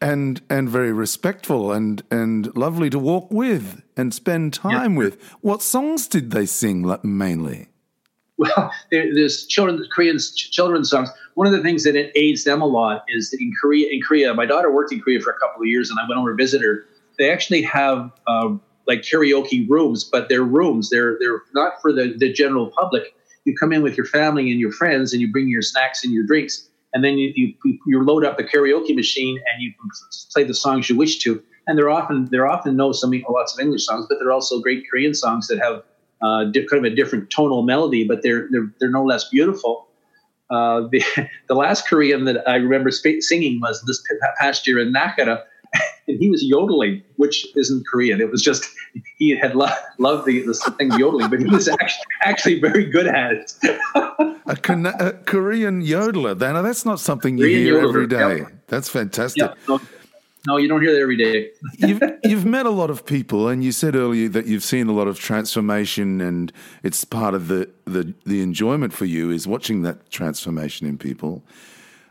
[0.01, 4.97] and and very respectful and and lovely to walk with and spend time yeah.
[4.97, 5.21] with.
[5.41, 7.67] What songs did they sing mainly?
[8.37, 11.09] Well, there's children, Korean children's songs.
[11.33, 13.89] One of the things that it aids them a lot is in Korea.
[13.91, 16.19] In Korea, my daughter worked in Korea for a couple of years, and I went
[16.19, 16.85] over to visit her.
[17.17, 20.89] They actually have um, like karaoke rooms, but they're rooms.
[20.89, 23.15] They're they're not for the, the general public.
[23.45, 26.13] You come in with your family and your friends, and you bring your snacks and
[26.13, 29.73] your drinks, and then you you, you load up the karaoke machine and you
[30.31, 31.41] play the songs you wish to.
[31.67, 34.85] And they're often they're often know some lots of English songs, but they're also great
[34.89, 35.83] Korean songs that have
[36.21, 39.87] uh, kind of a different tonal melody, but they're they're, they're no less beautiful.
[40.49, 41.03] Uh, the
[41.47, 44.01] the last Korean that I remember sp- singing was this
[44.39, 45.43] past year in Nakara,
[46.07, 48.21] and he was yodeling, which isn't Korean.
[48.21, 48.69] It was just
[49.17, 49.67] he had lo-
[49.99, 53.53] loved the, the thing yodeling, but he was actually, actually very good at it.
[54.45, 56.39] a, Con- a, Korean yodeler.
[56.39, 58.37] Now that's not something you Korean hear yodeler, every day.
[58.37, 58.51] Yep.
[58.67, 59.41] That's fantastic.
[59.41, 59.57] Yep.
[59.67, 59.81] No,
[60.47, 61.51] no, you don't hear that every day.
[61.77, 64.93] you've, you've met a lot of people, and you said earlier that you've seen a
[64.93, 69.81] lot of transformation, and it's part of the, the, the enjoyment for you is watching
[69.81, 71.43] that transformation in people.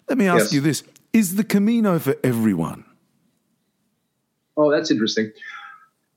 [0.07, 0.53] Let me ask yes.
[0.53, 2.85] you this Is the Camino for everyone?
[4.59, 5.33] Oh, that's interesting.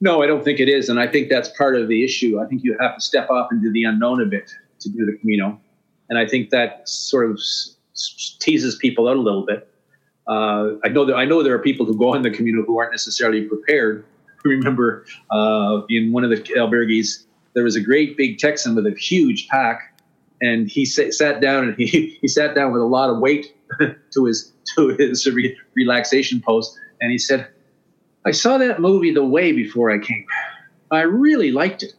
[0.02, 0.90] No, I don't think it is.
[0.90, 2.38] And I think that's part of the issue.
[2.42, 4.52] I think you have to step off into the unknown a bit
[4.82, 5.58] to do the Camino.
[6.10, 7.40] And I think that sort of
[8.40, 9.70] teases people out a little bit.
[10.30, 12.78] Uh, I know that I know there are people who go in the Camino who
[12.78, 14.06] aren't necessarily prepared.
[14.46, 18.86] I remember uh, in one of the albergues, there was a great big Texan with
[18.86, 20.00] a huge pack,
[20.40, 23.56] and he sat down and he, he sat down with a lot of weight
[24.14, 27.48] to his to his re- relaxation pose, and he said,
[28.26, 30.26] I saw that movie The Way before I came.
[30.92, 31.94] I really liked it.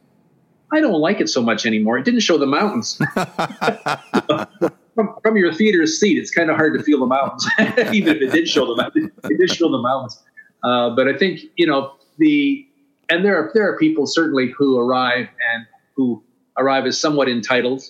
[0.73, 1.99] I don't like it so much anymore.
[1.99, 3.01] It didn't show the mountains.
[5.01, 7.47] from, from, your theater seat, it's kind of hard to feel the mountains,
[7.95, 9.11] even if it did show the mountains.
[9.25, 10.23] It did show the mountains.
[10.63, 12.67] Uh, but I think you know the
[13.09, 16.23] and there are there are people certainly who arrive and who
[16.59, 17.83] arrive as somewhat entitled,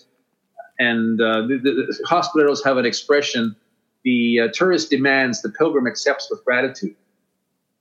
[0.79, 3.57] and uh, the, the, hospitals have an expression:
[4.05, 6.95] the uh, tourist demands, the pilgrim accepts with gratitude.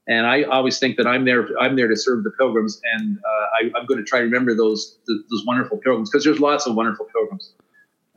[0.08, 1.46] And I always think that I'm there.
[1.60, 4.56] I'm there to serve the pilgrims, and uh, I, am going to try to remember
[4.56, 7.52] those those wonderful pilgrims because there's lots of wonderful pilgrims.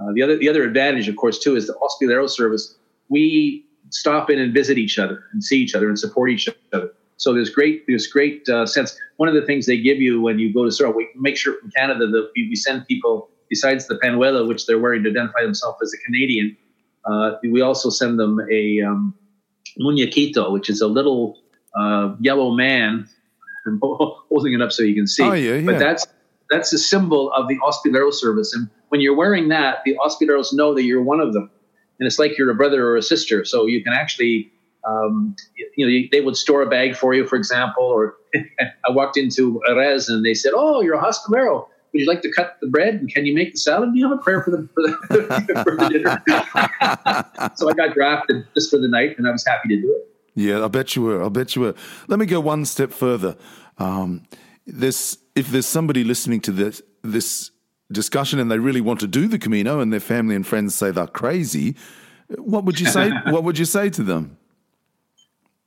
[0.04, 2.76] Uh, the other the other advantage, of course, too, is the Hospitalero service.
[3.10, 6.92] We stop in and visit each other and see each other and support each other.
[7.18, 8.98] So there's great there's great uh, sense.
[9.18, 11.60] One of the things they give you when you go to Searle, we make sure
[11.60, 15.78] from Canada that we send people besides the panuelo, which they're wearing to identify themselves
[15.82, 16.58] as a Canadian.
[17.06, 19.14] Uh, we also send them a um,
[19.80, 21.40] muñequito, which is a little
[21.80, 23.08] uh, yellow man.
[23.68, 25.24] I'm holding it up so you can see.
[25.24, 25.66] Oh, yeah, yeah.
[25.66, 26.08] But that's
[26.54, 28.54] that's a symbol of the Hospitalero service.
[28.54, 31.50] And when you're wearing that, the Hospitaleros know that you're one of them.
[32.00, 33.44] And it's like you're a brother or a sister.
[33.46, 34.52] So you can actually,
[34.88, 35.36] um,
[35.76, 37.84] you know, they would store a bag for you, for example.
[37.84, 41.68] Or I walked into Erez and they said, Oh, you're a Hospitalero.
[41.94, 42.96] Would you like to cut the bread?
[42.96, 43.94] And can you make the salad?
[43.94, 47.52] Do you have a prayer for the, for the, for the dinner?
[47.56, 50.10] so I got drafted just for the night and I was happy to do it.
[50.36, 51.24] Yeah, I bet you were.
[51.24, 51.76] I bet you were.
[52.08, 53.38] Let me go one step further.
[53.78, 54.24] Um,
[54.66, 57.52] this, if there's somebody listening to this this
[57.92, 60.92] discussion and they really want to do the Camino, and their family and friends say
[60.92, 61.76] they're crazy,
[62.38, 63.12] what would you say?
[63.30, 64.38] what would you say to them?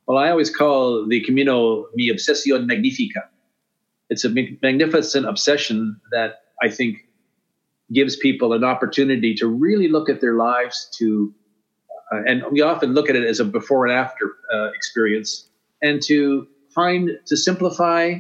[0.07, 3.25] Well, I always call the Camino mi obsesión magnífica.
[4.09, 6.99] It's a magnificent obsession that I think
[7.93, 11.35] gives people an opportunity to really look at their lives, to
[12.13, 15.49] uh, and we often look at it as a before and after uh, experience,
[15.83, 18.19] and to find to simplify,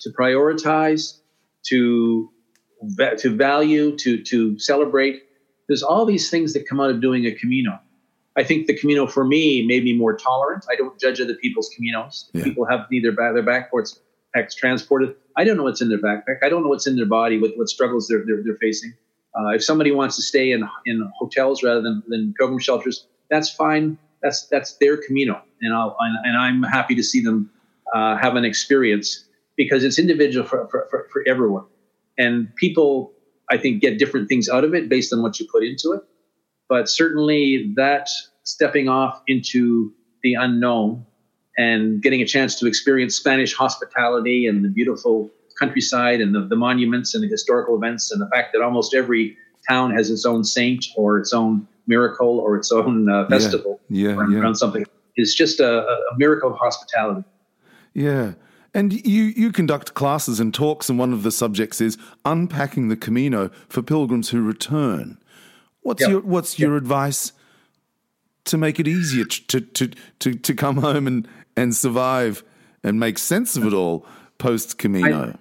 [0.00, 1.20] to prioritize,
[1.68, 2.30] to
[3.18, 5.22] to value, to to celebrate.
[5.68, 7.80] There's all these things that come out of doing a Camino.
[8.36, 10.66] I think the Camino for me made me more tolerant.
[10.70, 12.26] I don't judge other people's Caminos.
[12.34, 12.44] Yeah.
[12.44, 15.16] People have neither their backpacks transported.
[15.36, 16.38] I don't know what's in their backpack.
[16.42, 18.94] I don't know what's in their body, what, what struggles they're, they're, they're facing.
[19.38, 23.50] Uh, if somebody wants to stay in in hotels rather than, than pilgrim shelters, that's
[23.50, 23.98] fine.
[24.22, 27.50] That's that's their Camino, and I'll and, and I'm happy to see them
[27.94, 29.25] uh, have an experience
[29.56, 31.64] because it's individual for, for, for, for everyone,
[32.18, 33.12] and people
[33.50, 36.02] I think get different things out of it based on what you put into it.
[36.68, 38.08] But certainly that
[38.42, 39.92] stepping off into
[40.22, 41.06] the unknown
[41.56, 46.56] and getting a chance to experience Spanish hospitality and the beautiful countryside and the, the
[46.56, 49.36] monuments and the historical events and the fact that almost every
[49.68, 54.08] town has its own saint or its own miracle or its own uh, festival yeah,
[54.08, 54.52] yeah, around, yeah.
[54.52, 54.84] something
[55.16, 57.24] is just a, a miracle of hospitality.
[57.94, 58.32] Yeah.
[58.76, 61.96] And you, you conduct classes and talks, and one of the subjects is
[62.26, 65.16] unpacking the Camino for pilgrims who return.
[65.80, 66.10] What's yep.
[66.10, 67.32] your what's your advice
[68.44, 72.44] to make it easier to to to, to come home and, and survive
[72.84, 74.04] and make sense of it all
[74.36, 75.38] post Camino?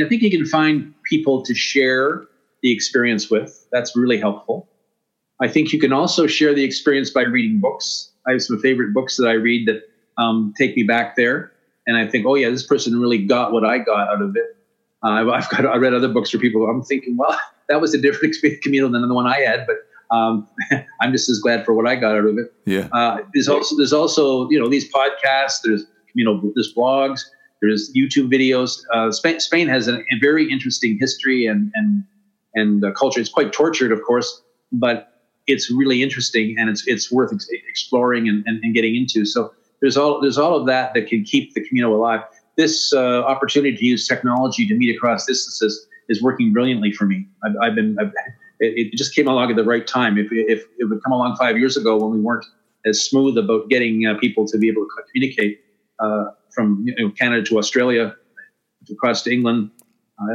[0.00, 2.26] I, I think you can find people to share
[2.64, 3.68] the experience with.
[3.70, 4.68] That's really helpful.
[5.40, 8.10] I think you can also share the experience by reading books.
[8.26, 9.82] I have some favorite books that I read that
[10.20, 11.52] um, take me back there,
[11.88, 14.56] and I think, oh yeah, this person really got what I got out of it.
[15.02, 16.68] Uh, I've, got I read other books for people.
[16.68, 17.36] I'm thinking, well,
[17.68, 19.76] that was a different experience Camino than the one I had, but
[20.14, 20.46] um,
[21.00, 22.52] I'm just as glad for what I got out of it.
[22.66, 22.88] Yeah.
[22.92, 25.62] Uh, there's also there's also you know these podcasts.
[25.64, 25.84] There's
[26.14, 27.22] you know there's blogs.
[27.60, 28.78] There's YouTube videos.
[28.92, 32.04] Uh, Spain, Spain has a, a, very interesting history and and
[32.54, 33.20] and uh, culture.
[33.20, 38.28] It's quite tortured, of course, but it's really interesting and it's it's worth ex- exploring
[38.28, 39.24] and, and, and, getting into.
[39.24, 42.20] So there's all there's all of that that can keep the Camino alive.
[42.56, 47.26] This uh, opportunity to use technology to meet across distances is working brilliantly for me.
[47.44, 48.12] I've, I've been I've,
[48.60, 50.18] it, it, just came along at the right time.
[50.18, 52.44] If, if it would come along five years ago when we weren't
[52.84, 55.60] as smooth about getting uh, people to be able to communicate
[56.00, 58.16] uh, from you know, Canada to Australia,
[58.90, 59.70] across to England.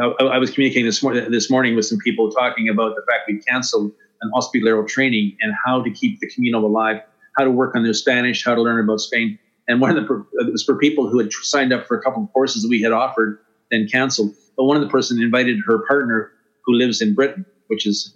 [0.01, 3.23] I, I, was communicating this, mor- this morning with some people talking about the fact
[3.27, 3.91] we canceled
[4.21, 7.01] an hospitalero training and how to keep the Camino alive,
[7.37, 9.39] how to work on their Spanish, how to learn about Spain.
[9.67, 12.23] And one of the it was for people who had signed up for a couple
[12.23, 13.39] of courses that we had offered,
[13.71, 14.33] then canceled.
[14.57, 16.31] But one of the person invited her partner
[16.65, 18.15] who lives in Britain, which is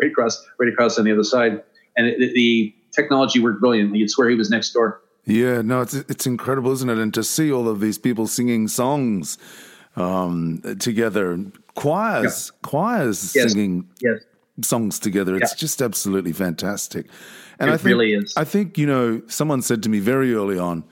[0.00, 1.62] right across right across on the other side.
[1.96, 4.00] And it, the technology worked brilliantly.
[4.00, 5.00] You'd swear he was next door.
[5.26, 6.98] Yeah, no, it's it's incredible, isn't it?
[6.98, 9.38] And to see all of these people singing songs
[9.94, 11.38] um, together,
[11.76, 12.68] choirs, yeah.
[12.68, 13.52] choirs yes.
[13.52, 14.24] singing yes
[14.64, 15.36] songs together.
[15.36, 15.56] It's yeah.
[15.56, 17.06] just absolutely fantastic.
[17.58, 18.34] And it I think, really is.
[18.36, 20.84] I think, you know, someone said to me very early on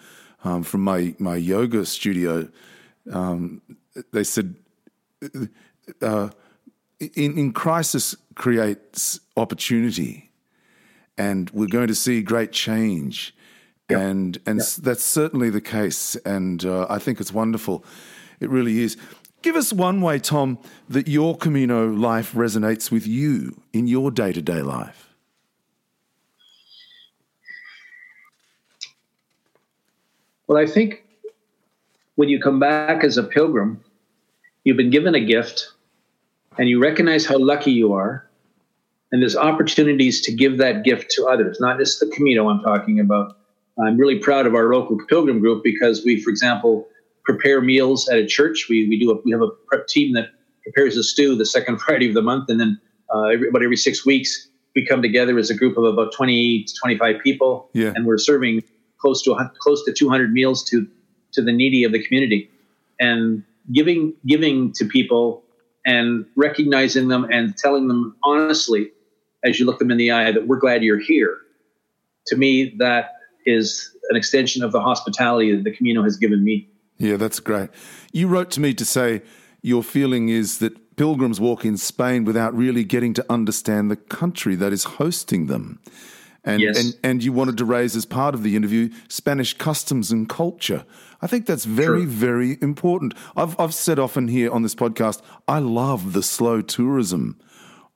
[0.44, 2.48] um, from my, my yoga studio,
[3.12, 3.62] um,
[4.12, 4.54] they said,
[6.02, 6.28] uh,
[7.00, 10.30] in, in crisis creates opportunity,
[11.16, 13.34] and we're going to see great change.
[13.90, 14.00] Yep.
[14.00, 14.68] And and yep.
[14.82, 17.84] that's certainly the case, and uh, I think it's wonderful.
[18.38, 18.98] It really is.
[19.40, 20.58] Give us one way, Tom,
[20.88, 25.14] that your Camino life resonates with you in your day to day life.
[30.48, 31.04] Well, I think
[32.16, 33.84] when you come back as a pilgrim,
[34.64, 35.72] you've been given a gift
[36.58, 38.28] and you recognize how lucky you are.
[39.12, 42.98] And there's opportunities to give that gift to others, not just the Camino I'm talking
[42.98, 43.36] about.
[43.80, 46.88] I'm really proud of our local pilgrim group because we, for example,
[47.28, 48.66] prepare meals at a church.
[48.70, 50.30] We, we do a, we have a prep team that
[50.62, 52.80] prepares a stew the second Friday of the month, and then
[53.14, 56.64] uh, every, about every six weeks we come together as a group of about 20
[56.64, 57.92] to 25 people, yeah.
[57.94, 58.62] and we're serving
[58.98, 60.86] close to close to 200 meals to
[61.32, 62.50] to the needy of the community,
[62.98, 65.44] and giving giving to people
[65.84, 68.90] and recognizing them and telling them honestly
[69.44, 71.38] as you look them in the eye that we're glad you're here.
[72.28, 73.12] To me, that
[73.46, 76.68] is an extension of the hospitality that the Camino has given me.
[76.98, 77.70] Yeah, that's great.
[78.12, 79.22] You wrote to me to say
[79.62, 84.56] your feeling is that pilgrims walk in Spain without really getting to understand the country
[84.56, 85.80] that is hosting them.
[86.44, 86.82] And, yes.
[86.82, 90.84] and, and you wanted to raise as part of the interview Spanish customs and culture.
[91.20, 93.14] I think that's very, very important.
[93.36, 97.38] I've, I've said often here on this podcast, I love the slow tourism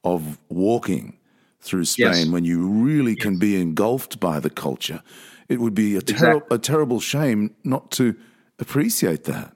[0.04, 1.18] of walking
[1.60, 2.28] through Spain yes.
[2.28, 3.22] when you really yes.
[3.22, 5.02] can be engulfed by the culture.
[5.48, 6.56] It would be a, ter- exactly.
[6.56, 8.16] a terrible shame not to
[8.62, 9.54] appreciate that?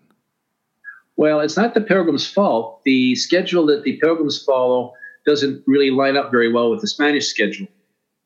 [1.17, 2.83] Well, it's not the pilgrim's fault.
[2.85, 4.93] The schedule that the pilgrims follow
[5.25, 7.67] doesn't really line up very well with the Spanish schedule.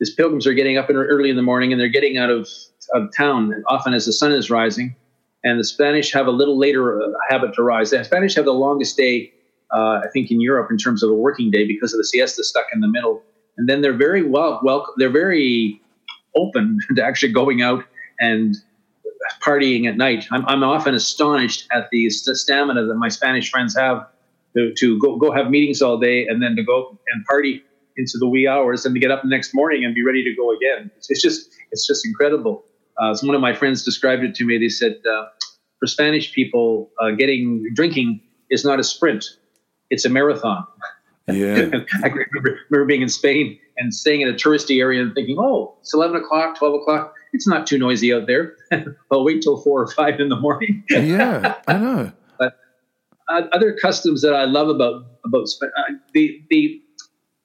[0.00, 2.48] These pilgrims are getting up early in the morning and they're getting out of,
[2.94, 4.96] of town often as the sun is rising.
[5.44, 7.90] And the Spanish have a little later uh, habit to rise.
[7.90, 9.32] The Spanish have the longest day,
[9.72, 12.42] uh, I think, in Europe in terms of a working day because of the siesta
[12.44, 13.22] stuck in the middle.
[13.56, 14.60] And then they're very well.
[14.96, 15.80] They're very
[16.36, 17.84] open to actually going out
[18.18, 18.56] and
[19.40, 20.26] partying at night.
[20.30, 24.06] I'm, I'm often astonished at the stamina that my Spanish friends have
[24.56, 27.62] to, to go, go have meetings all day and then to go and party
[27.96, 30.34] into the wee hours and to get up the next morning and be ready to
[30.34, 30.90] go again.
[30.96, 32.64] It's, it's just it's just incredible.
[32.98, 34.58] Uh, so one of my friends described it to me.
[34.58, 35.26] They said uh,
[35.78, 38.20] for Spanish people, uh, getting drinking
[38.50, 39.24] is not a sprint;
[39.90, 40.66] it's a marathon.
[41.28, 41.70] Yeah,
[42.04, 45.76] I remember, remember being in Spain and staying in a touristy area and thinking, "Oh,
[45.80, 48.56] it's eleven o'clock, twelve o'clock it's not too noisy out there.
[49.10, 50.84] I'll wait till four or five in the morning.
[50.90, 52.12] yeah, I know.
[52.38, 52.56] But
[53.28, 56.80] uh, other customs that I love about about uh, the the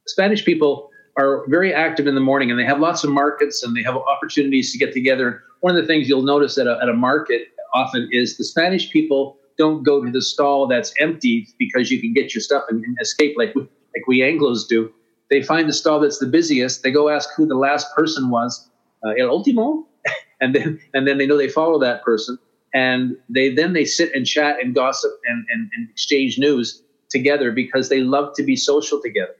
[0.07, 3.75] Spanish people are very active in the morning, and they have lots of markets, and
[3.75, 5.43] they have opportunities to get together.
[5.61, 8.91] One of the things you'll notice at a, at a market often is the Spanish
[8.91, 12.83] people don't go to the stall that's empty because you can get your stuff and,
[12.83, 14.91] and escape like we, like we Anglos do.
[15.29, 16.83] They find the stall that's the busiest.
[16.83, 18.69] They go ask who the last person was,
[19.05, 19.85] uh, el último,
[20.41, 22.37] and then and then they know they follow that person,
[22.73, 27.51] and they then they sit and chat and gossip and, and, and exchange news together
[27.51, 29.35] because they love to be social together.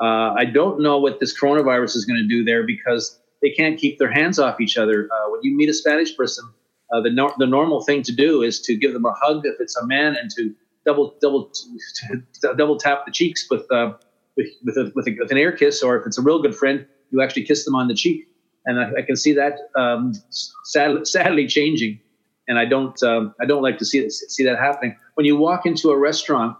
[0.00, 3.78] Uh, I don't know what this coronavirus is going to do there because they can't
[3.78, 5.08] keep their hands off each other.
[5.10, 6.44] Uh, when you meet a Spanish person,
[6.92, 9.56] uh, the nor- the normal thing to do is to give them a hug if
[9.60, 10.54] it's a man and to
[10.84, 11.50] double double
[12.56, 13.92] double tap the cheeks with uh,
[14.36, 16.54] with with, a, with, a, with, an air kiss, or if it's a real good
[16.54, 18.28] friend, you actually kiss them on the cheek.
[18.66, 20.12] And I, I can see that um,
[20.64, 22.00] sad, sadly changing,
[22.48, 24.96] and I don't um, I don't like to see see that happening.
[25.14, 26.56] When you walk into a restaurant,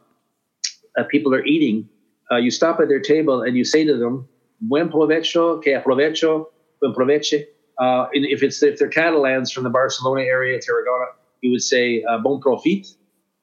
[0.97, 1.89] uh, people are eating
[2.31, 4.29] uh, you stop at their table and you say to them,
[4.61, 6.47] "Buen provecho, que aprovecho,
[6.81, 7.45] buen proveche."
[7.79, 11.07] Uh, if it's if they're Catalans from the Barcelona area, Tarragona,
[11.43, 12.87] you would say uh, "Bon profit,"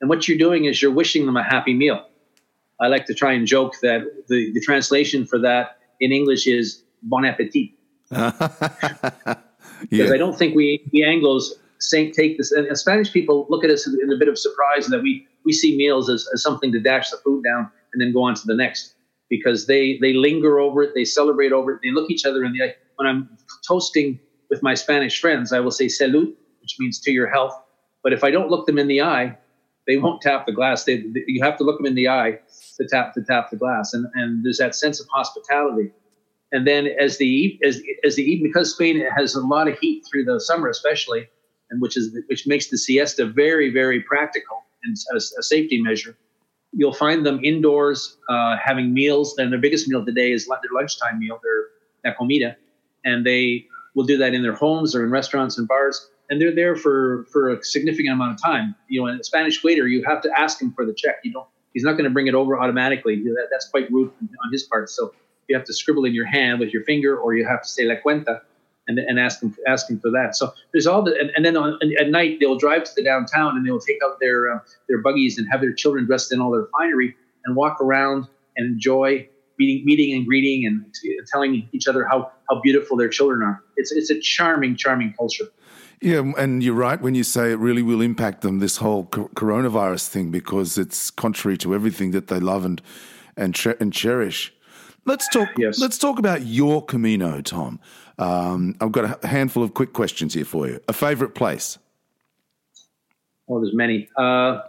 [0.02, 2.06] and what you're doing is you're wishing them a happy meal.
[2.82, 6.84] I like to try and joke that the, the translation for that in English is
[7.04, 7.72] "Bon appetit,"
[9.90, 10.14] because yeah.
[10.14, 11.52] I don't think we we Anglos
[11.92, 12.52] take this.
[12.52, 15.76] And Spanish people look at us in a bit of surprise that we we see
[15.76, 18.56] meals as, as something to dash the food down and then go on to the
[18.56, 18.96] next
[19.30, 22.54] because they they linger over it, they celebrate over it, they look each other in
[22.54, 22.76] the eye.
[22.96, 23.30] When I'm
[23.68, 27.60] toasting with my Spanish friends, I will say salud, which means to your health.
[28.04, 29.38] But if I don't look them in the eye,
[29.88, 30.84] they won't tap the glass.
[30.84, 32.40] They, they, you have to look them in the eye
[32.78, 35.92] to tap to tap the glass, and and there's that sense of hospitality.
[36.54, 40.06] And then as the as as the evening, because Spain has a lot of heat
[40.10, 41.28] through the summer, especially,
[41.70, 46.16] and which is which makes the siesta very very practical and a, a safety measure
[46.74, 49.36] you'll find them indoors uh, having meals.
[49.36, 52.58] Then their biggest meal of the day is their lunchtime meal, their la comida,
[53.06, 56.10] and they will do that in their homes or in restaurants and bars.
[56.30, 58.76] And they're there for for a significant amount of time.
[58.88, 61.18] You know, a Spanish waiter, you have to ask him for the check.
[61.24, 61.48] You don't.
[61.74, 63.22] He's not going to bring it over automatically.
[63.24, 64.90] That, that's quite rude on his part.
[64.90, 65.14] So
[65.48, 67.86] you have to scribble in your hand with your finger, or you have to say
[67.86, 68.42] la cuenta
[68.88, 70.36] and, and ask them ask them for that.
[70.36, 73.58] So there's all the and, and then on, at night they'll drive to the downtown
[73.58, 76.52] and they'll take out their uh, their buggies and have their children dressed in all
[76.52, 77.16] their finery
[77.46, 78.28] and walk around
[78.58, 79.28] and enjoy
[79.58, 80.94] meeting meeting and greeting and
[81.32, 83.64] telling each other how how beautiful their children are.
[83.78, 85.46] It's it's a charming charming culture.
[86.02, 88.60] Yeah, and you're right when you say it really will impact them.
[88.60, 92.82] This whole coronavirus thing because it's contrary to everything that they love and
[93.38, 94.53] and, and cherish.
[95.06, 95.50] Let's talk.
[95.58, 95.80] Yes.
[95.80, 97.80] Let's talk about your Camino, Tom.
[98.18, 100.80] Um, I've got a handful of quick questions here for you.
[100.88, 101.78] A favorite place?
[103.48, 104.08] Well, there's many.
[104.18, 104.62] Uh,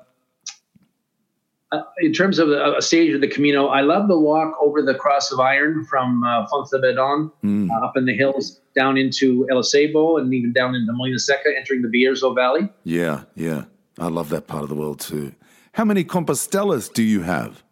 [1.73, 4.83] uh, in terms of a, a, stage of the Camino, I love the walk over
[4.83, 7.69] the Cross of Iron from uh, Foncebadón mm.
[7.71, 11.83] uh, up in the hills down into El Acebo and even down into Molinaseca, entering
[11.83, 12.69] the Bierzo Valley.
[12.85, 13.65] Yeah, yeah.
[13.99, 15.35] I love that part of the world too.
[15.73, 17.63] How many Compostelas do you have?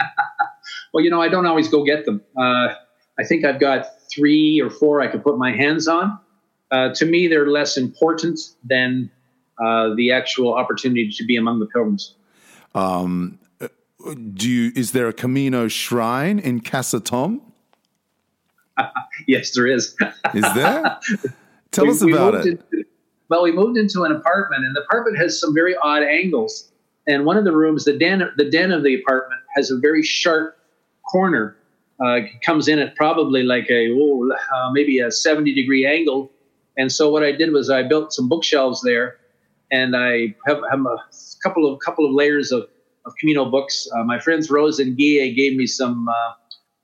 [0.92, 2.22] well, you know, I don't always go get them.
[2.36, 2.74] Uh,
[3.18, 6.18] I think I've got three or four I could put my hands on.
[6.70, 9.10] Uh, to me, they're less important than
[9.62, 12.14] uh, the actual opportunity to be among the pilgrims.
[12.74, 13.38] Um,
[14.34, 14.72] do you?
[14.74, 17.42] Is there a Camino shrine in Casa Tom?
[19.26, 19.94] yes, there is.
[20.34, 20.98] is there?
[21.70, 22.46] Tell we, us about it.
[22.46, 22.84] Into,
[23.28, 26.70] well, we moved into an apartment, and the apartment has some very odd angles.
[27.06, 30.02] And one of the rooms, the den, the den of the apartment, has a very
[30.02, 30.56] sharp
[31.12, 31.56] corner
[32.04, 36.32] uh, comes in at probably like a oh, uh, maybe a 70 degree angle.
[36.76, 39.18] And so what I did was I built some bookshelves there,
[39.70, 40.96] and I have, have a
[41.42, 42.62] couple of couple of layers of,
[43.04, 43.86] of Camino books.
[43.94, 46.32] Uh, my friends Rose and Guille gave me some uh,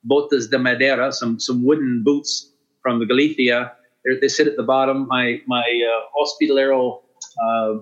[0.09, 2.53] botas de madera, some some wooden boots
[2.83, 3.73] from the Galicia.
[4.05, 5.09] They're, they sit at the bottom.
[5.09, 7.01] My my uh, hospitalero
[7.43, 7.75] uh,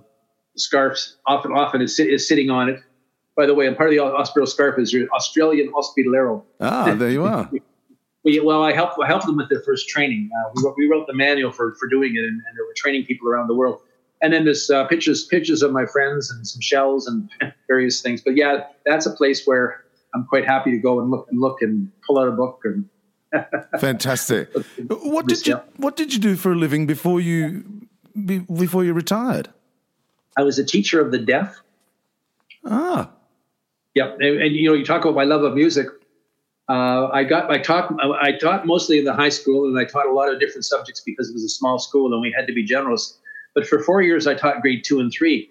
[0.57, 2.81] scarf often often is, is sitting on it.
[3.37, 6.43] By the way, I'm part of the hospital scarf is your Australian Hospitalero.
[6.59, 7.51] Ah, there you are.
[8.25, 10.31] we, well, I helped I helped them with their first training.
[10.37, 12.75] Uh, we, wrote, we wrote the manual for for doing it, and, and they were
[12.77, 13.81] training people around the world.
[14.23, 17.31] And then there's uh, pictures pictures of my friends and some shells and
[17.69, 18.23] various things.
[18.23, 19.85] But yeah, that's a place where
[20.15, 22.89] I'm quite happy to go and look and look and pull out a book and.
[23.81, 24.49] Fantastic.
[24.89, 29.51] What did you What did you do for a living before you before you retired?
[30.39, 31.61] I was a teacher of the deaf.
[32.65, 33.11] Ah.
[33.97, 35.87] Yep, and, and, you know, you talk about my love of music.
[36.69, 40.07] Uh, I got I taught I taught mostly in the high school, and I taught
[40.07, 42.53] a lot of different subjects because it was a small school and we had to
[42.53, 43.19] be generous.
[43.55, 45.49] But for four years, I taught grade two and three,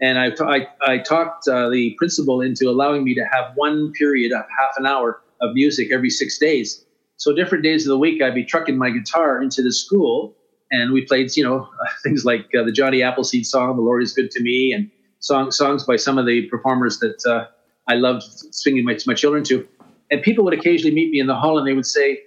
[0.00, 4.30] and I I, I talked uh, the principal into allowing me to have one period
[4.32, 6.84] of half an hour of music every six days.
[7.16, 10.36] So different days of the week, I'd be trucking my guitar into the school,
[10.70, 11.68] and we played you know
[12.04, 15.50] things like uh, the Johnny Appleseed song, "The Lord Is Good to Me," and song,
[15.50, 17.46] songs by some of the performers that uh,
[17.90, 18.22] I loved
[18.54, 19.66] singing my, my children to.
[20.12, 22.20] And people would occasionally meet me in the hall and they would say,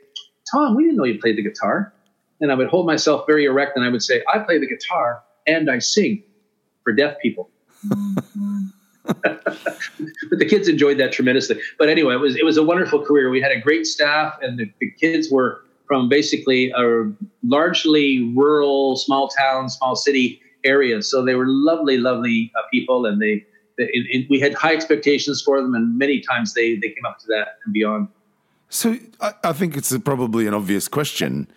[0.52, 1.94] Tom, we didn't know you played the guitar.
[2.42, 5.24] and I would hold myself very erect and I would say, I play the guitar
[5.48, 6.22] and I sing
[6.84, 7.50] for deaf people.
[9.24, 9.44] but
[10.32, 11.60] the kids enjoyed that tremendously.
[11.80, 13.30] But anyway, it was it was a wonderful career.
[13.30, 17.12] We had a great staff, and the, the kids were from basically a
[17.44, 21.02] largely rural, small town, small city area.
[21.02, 23.46] So they were lovely, lovely uh, people, and they, they
[23.78, 27.20] it, it, we had high expectations for them, and many times they they came up
[27.20, 28.08] to that and beyond.
[28.70, 31.48] So I, I think it's a, probably an obvious question.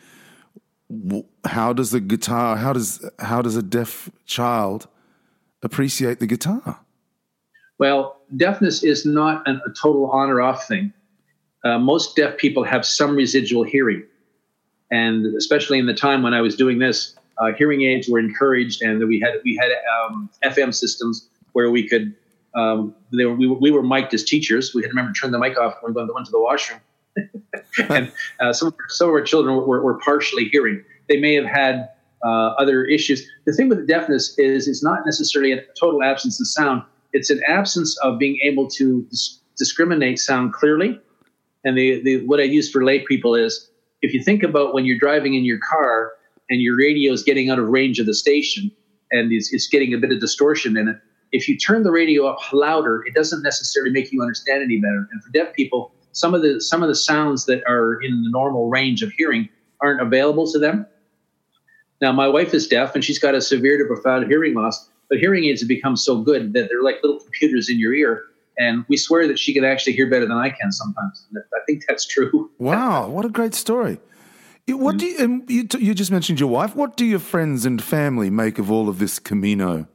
[1.45, 2.57] How does the guitar?
[2.57, 4.89] How does how does a deaf child
[5.63, 6.81] appreciate the guitar?
[7.79, 10.93] Well, deafness is not an, a total on or off thing.
[11.65, 14.05] Uh, most deaf people have some residual hearing.
[14.91, 18.83] And especially in the time when I was doing this, uh, hearing aids were encouraged,
[18.83, 22.15] and we had we had um, FM systems where we could.
[22.55, 24.75] Um, were, we, were, we were mic'd as teachers.
[24.75, 26.81] We had to remember to turn the mic off when we went to the washroom.
[27.89, 30.85] and uh, some, some of our children were, were, partially hearing.
[31.09, 31.89] They may have had
[32.23, 33.27] uh, other issues.
[33.47, 36.83] The thing with deafness is it's not necessarily a total absence of sound.
[37.15, 41.01] It's an absence of being able to dis- discriminate sound clearly.
[41.65, 43.71] And the, the what I use for lay people is
[44.03, 46.13] if you think about when you're driving in your car
[46.51, 48.71] and your radio is getting out of range of the station
[49.11, 50.97] and it's, it's getting a bit of distortion in it,
[51.33, 55.09] if you turn the radio up louder, it doesn't necessarily make you understand any better.
[55.11, 58.31] And for deaf people, some of the some of the sounds that are in the
[58.31, 59.49] normal range of hearing
[59.81, 60.87] aren't available to them.
[62.01, 65.19] Now, my wife is deaf and she's got a severe to profound hearing loss, but
[65.19, 68.23] hearing aids have become so good that they're like little computers in your ear.
[68.59, 71.27] And we swear that she can actually hear better than I can sometimes.
[71.37, 72.51] I think that's true.
[72.59, 74.01] Wow, what a great story.
[74.69, 75.39] What mm-hmm.
[75.47, 76.75] do you, you, you just mentioned your wife.
[76.75, 79.87] What do your friends and family make of all of this Camino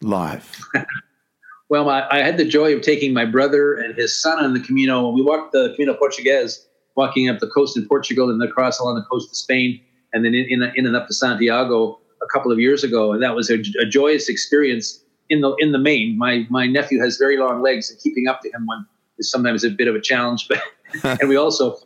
[0.00, 0.60] life?
[1.68, 4.60] well, I, I, had the joy of taking my brother and his son on the
[4.60, 5.08] Camino.
[5.10, 6.66] We walked the Camino Portugues,
[6.96, 9.80] walking up the coast in Portugal and across along the coast of Spain,
[10.12, 13.12] and then in, in, in and up to Santiago a couple of years ago.
[13.12, 16.16] And that was a, a joyous experience in the in the main.
[16.18, 18.86] My my nephew has very long legs, and keeping up to him one
[19.18, 20.48] is sometimes a bit of a challenge.
[20.48, 20.62] But
[21.20, 21.78] and we also,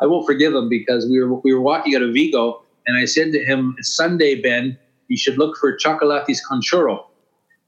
[0.00, 3.04] I won't forgive him because we were we were walking out of Vigo, and I
[3.04, 4.78] said to him, Sunday, Ben.
[5.08, 7.04] You should look for chocolates con churro."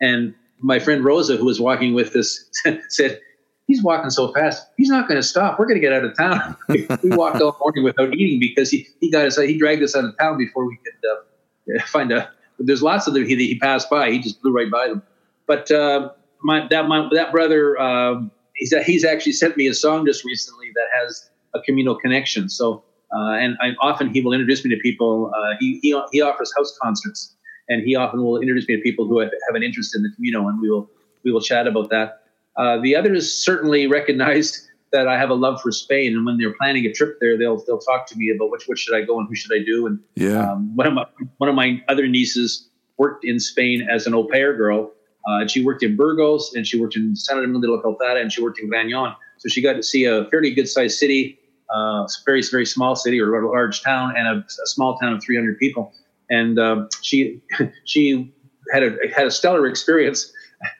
[0.00, 2.50] And my friend Rosa, who was walking with us,
[2.88, 3.20] said.
[3.66, 4.66] He's walking so fast.
[4.76, 5.58] He's not going to stop.
[5.58, 6.54] We're going to get out of town.
[6.68, 9.38] we walked all morning without eating because he, he got us.
[9.38, 12.30] He dragged us out of town before we could uh, find a.
[12.58, 14.10] There's lots of them he, he passed by.
[14.10, 15.02] He just blew right by them.
[15.46, 16.10] But uh,
[16.42, 20.70] my that my that brother, um, he's he's actually sent me a song just recently
[20.74, 22.50] that has a communal connection.
[22.50, 22.84] So
[23.14, 25.32] uh, and I, often he will introduce me to people.
[25.34, 27.34] Uh, he, he he offers house concerts,
[27.68, 30.10] and he often will introduce me to people who have, have an interest in the
[30.14, 30.90] Camino, and we will
[31.24, 32.22] we will chat about that.
[32.56, 36.54] Uh, the others certainly recognize that I have a love for Spain, and when they're
[36.54, 39.18] planning a trip there, they'll they'll talk to me about which which should I go
[39.18, 39.86] and who should I do.
[39.86, 41.06] And yeah, um, one of my
[41.38, 44.92] one of my other nieces worked in Spain as an au pair girl,
[45.26, 48.20] uh, and she worked in Burgos and she worked in San Ramon de la Calzada
[48.20, 49.14] and she worked in Grañón.
[49.38, 51.38] So she got to see a fairly good sized city,
[51.70, 55.22] uh, very, very small city or a large town and a, a small town of
[55.24, 55.92] 300 people.
[56.30, 57.40] And um, she,
[57.84, 58.32] she
[58.72, 60.32] had a, had a stellar experience.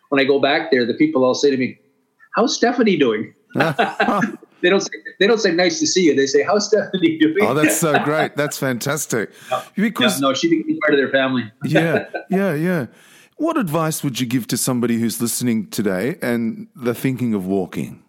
[0.08, 1.78] When I go back there, the people all say to me,
[2.34, 3.34] how's Stephanie doing?
[3.54, 6.16] they don't say they don't say nice to see you.
[6.16, 7.36] They say how's Stephanie doing?
[7.42, 8.36] Oh, that's so great.
[8.36, 9.30] That's fantastic.
[9.76, 11.52] Because no, no she became part of their family.
[11.64, 12.86] yeah, yeah, yeah.
[13.36, 18.02] What advice would you give to somebody who's listening today and they're thinking of walking?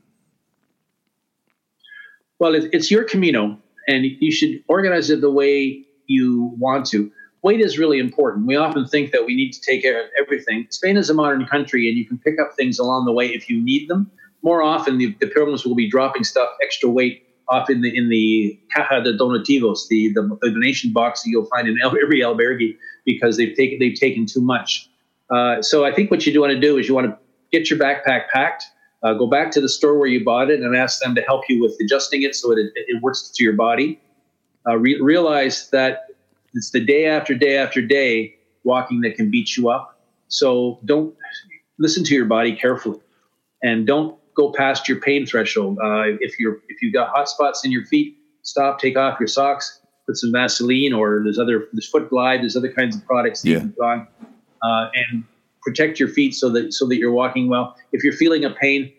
[2.37, 3.57] Well, it's your Camino,
[3.87, 7.11] and you should organize it the way you want to.
[7.45, 8.47] Weight is really important.
[8.47, 10.65] We often think that we need to take care of everything.
[10.71, 13.47] Spain is a modern country, and you can pick up things along the way if
[13.47, 14.09] you need them.
[14.41, 18.09] More often, the, the pilgrims will be dropping stuff extra weight off in the in
[18.09, 22.75] the caja de donativos, the, the, the donation box that you'll find in every albergue,
[23.05, 24.89] because they've taken they've taken too much.
[25.29, 27.17] Uh, so I think what you do want to do is you want to
[27.51, 28.63] get your backpack packed,
[29.03, 31.43] uh, go back to the store where you bought it, and ask them to help
[31.47, 34.01] you with adjusting it so it, it works to your body.
[34.67, 36.04] Uh, re- realize that
[36.55, 39.99] it's the day after day after day walking that can beat you up.
[40.27, 41.13] So don't
[41.77, 42.99] listen to your body carefully,
[43.61, 45.77] and don't go past your pain threshold.
[45.77, 49.27] Uh, if you're if you've got hot spots in your feet, stop, take off your
[49.27, 53.41] socks, put some Vaseline, or there's other there's Foot Glide, there's other kinds of products
[53.41, 53.55] that yeah.
[53.55, 54.07] you can buy
[54.63, 55.23] uh, and
[55.61, 57.75] protect your feet so that so that you're walking well.
[57.91, 58.91] If you're feeling a pain,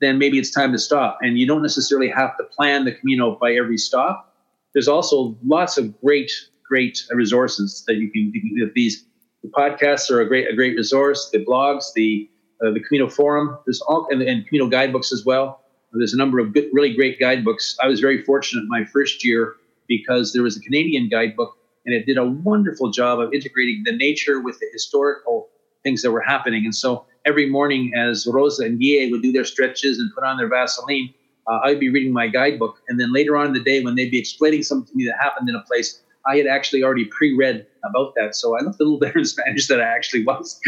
[0.00, 1.18] then maybe it's time to stop.
[1.20, 4.34] And you don't necessarily have to plan the Camino by every stop.
[4.72, 6.30] There's also lots of great
[6.72, 8.32] great resources that you can.
[8.32, 9.04] Can these
[9.42, 11.30] the podcasts are a great a great resource.
[11.32, 12.30] The blogs, the
[12.64, 15.46] uh, the Camino forum, there's all and, and Camino guidebooks as well.
[15.92, 17.76] There's a number of good, really great guidebooks.
[17.84, 19.56] I was very fortunate my first year
[19.88, 21.52] because there was a Canadian guidebook
[21.84, 25.50] and it did a wonderful job of integrating the nature with the historical
[25.82, 26.64] things that were happening.
[26.64, 30.38] And so every morning, as Rosa and Guille would do their stretches and put on
[30.38, 31.12] their Vaseline,
[31.46, 32.80] uh, I'd be reading my guidebook.
[32.88, 35.16] And then later on in the day, when they'd be explaining something to me that
[35.20, 38.34] happened in a place, I had actually already pre-read about that.
[38.36, 40.58] So I looked a little better in Spanish than I actually was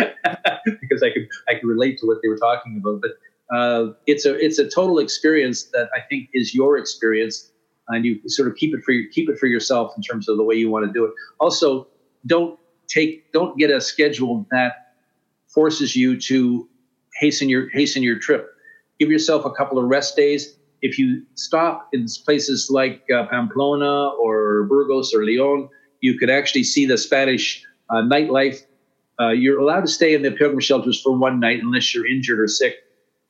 [0.80, 3.00] because I could I could relate to what they were talking about.
[3.00, 7.52] But uh, it's a it's a total experience that I think is your experience,
[7.88, 10.36] and you sort of keep it for your, keep it for yourself in terms of
[10.36, 11.12] the way you want to do it.
[11.38, 11.86] Also,
[12.26, 14.94] don't take don't get a schedule that
[15.48, 16.68] forces you to
[17.20, 18.50] hasten your hasten your trip.
[18.98, 24.10] Give yourself a couple of rest days if you stop in places like uh, Pamplona
[24.20, 25.70] or Burgos or Leon,
[26.02, 28.66] you could actually see the Spanish uh, nightlife.
[29.18, 32.38] Uh, you're allowed to stay in the pilgrim shelters for one night unless you're injured
[32.38, 32.74] or sick.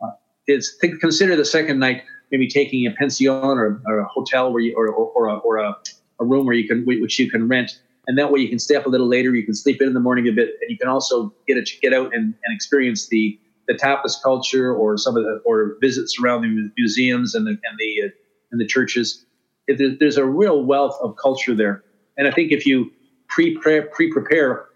[0.03, 0.11] Uh,
[0.49, 2.03] it's think, consider the second night
[2.33, 5.59] maybe taking a pension or, or a hotel where you or, or, or, a, or
[5.59, 5.77] a,
[6.19, 7.79] a, room where you can which you can rent,
[8.09, 9.33] and that way you can stay up a little later.
[9.33, 11.63] You can sleep in in the morning a bit, and you can also get a,
[11.81, 16.19] get out and, and experience the the tapas culture or some of the or visits
[16.21, 18.09] around the museums and the and the uh,
[18.53, 19.25] and the churches.
[19.67, 21.83] It, there's a real wealth of culture there,
[22.19, 22.91] and I think if you
[23.29, 24.67] pre pre prepare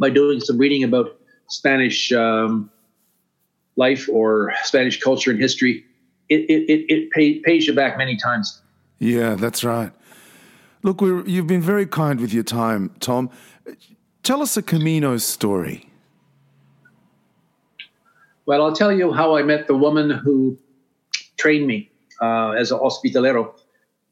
[0.00, 1.18] by doing some reading about
[1.48, 2.70] Spanish um,
[3.76, 5.84] life or Spanish culture and history,
[6.28, 8.60] it it, it, it pay, pays you back many times.
[8.98, 9.92] Yeah, that's right.
[10.82, 13.30] Look, you've been very kind with your time, Tom.
[14.22, 15.87] Tell us a Camino story.
[18.48, 20.56] Well, I'll tell you how I met the woman who
[21.36, 21.90] trained me
[22.22, 23.52] uh, as an hospitalero.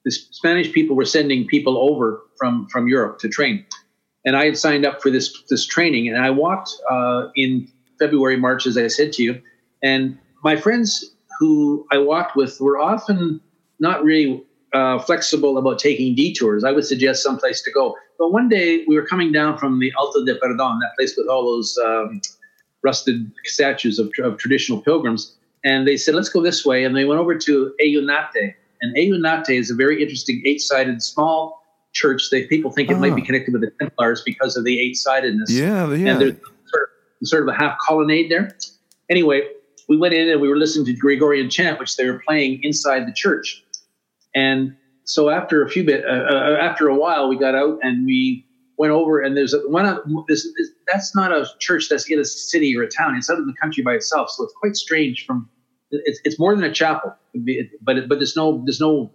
[0.04, 3.64] The Spanish people were sending people over from, from Europe to train.
[4.26, 6.08] And I had signed up for this, this training.
[6.08, 7.66] And I walked uh, in
[7.98, 9.40] February, March, as I said to you.
[9.82, 13.40] And my friends who I walked with were often
[13.80, 16.62] not really uh, flexible about taking detours.
[16.62, 17.96] I would suggest someplace to go.
[18.18, 21.26] But one day we were coming down from the Alto de Perdón, that place with
[21.26, 22.20] all those um,
[22.86, 25.36] rusted statues of, of traditional pilgrims.
[25.64, 26.84] And they said, let's go this way.
[26.84, 28.54] And they went over to Eunate.
[28.80, 31.38] And Eunate is a very interesting eight sided small
[31.92, 32.22] church.
[32.30, 33.00] They, people think it oh.
[33.00, 33.26] might be ah.
[33.26, 35.50] connected with the Templars because of the eight sidedness.
[35.50, 36.12] Yeah, yeah.
[36.12, 36.36] And there's
[36.72, 36.82] sort
[37.20, 38.56] of, sort of a half colonnade there.
[39.10, 39.42] Anyway,
[39.88, 43.06] we went in and we were listening to Gregorian chant, which they were playing inside
[43.08, 43.64] the church.
[44.34, 48.06] And so after a few bit, uh, uh, after a while, we got out and
[48.06, 48.45] we
[48.78, 49.98] went over and there's a, one of
[50.28, 53.16] this, this, that's not a church that's in a city or a town.
[53.16, 54.30] It's out in the country by itself.
[54.30, 55.48] So it's quite strange from
[55.90, 57.14] it's, it's more than a chapel.
[57.82, 59.12] But but there's no there's no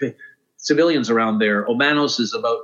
[0.56, 1.66] civilians around there.
[1.66, 2.58] Obanos is about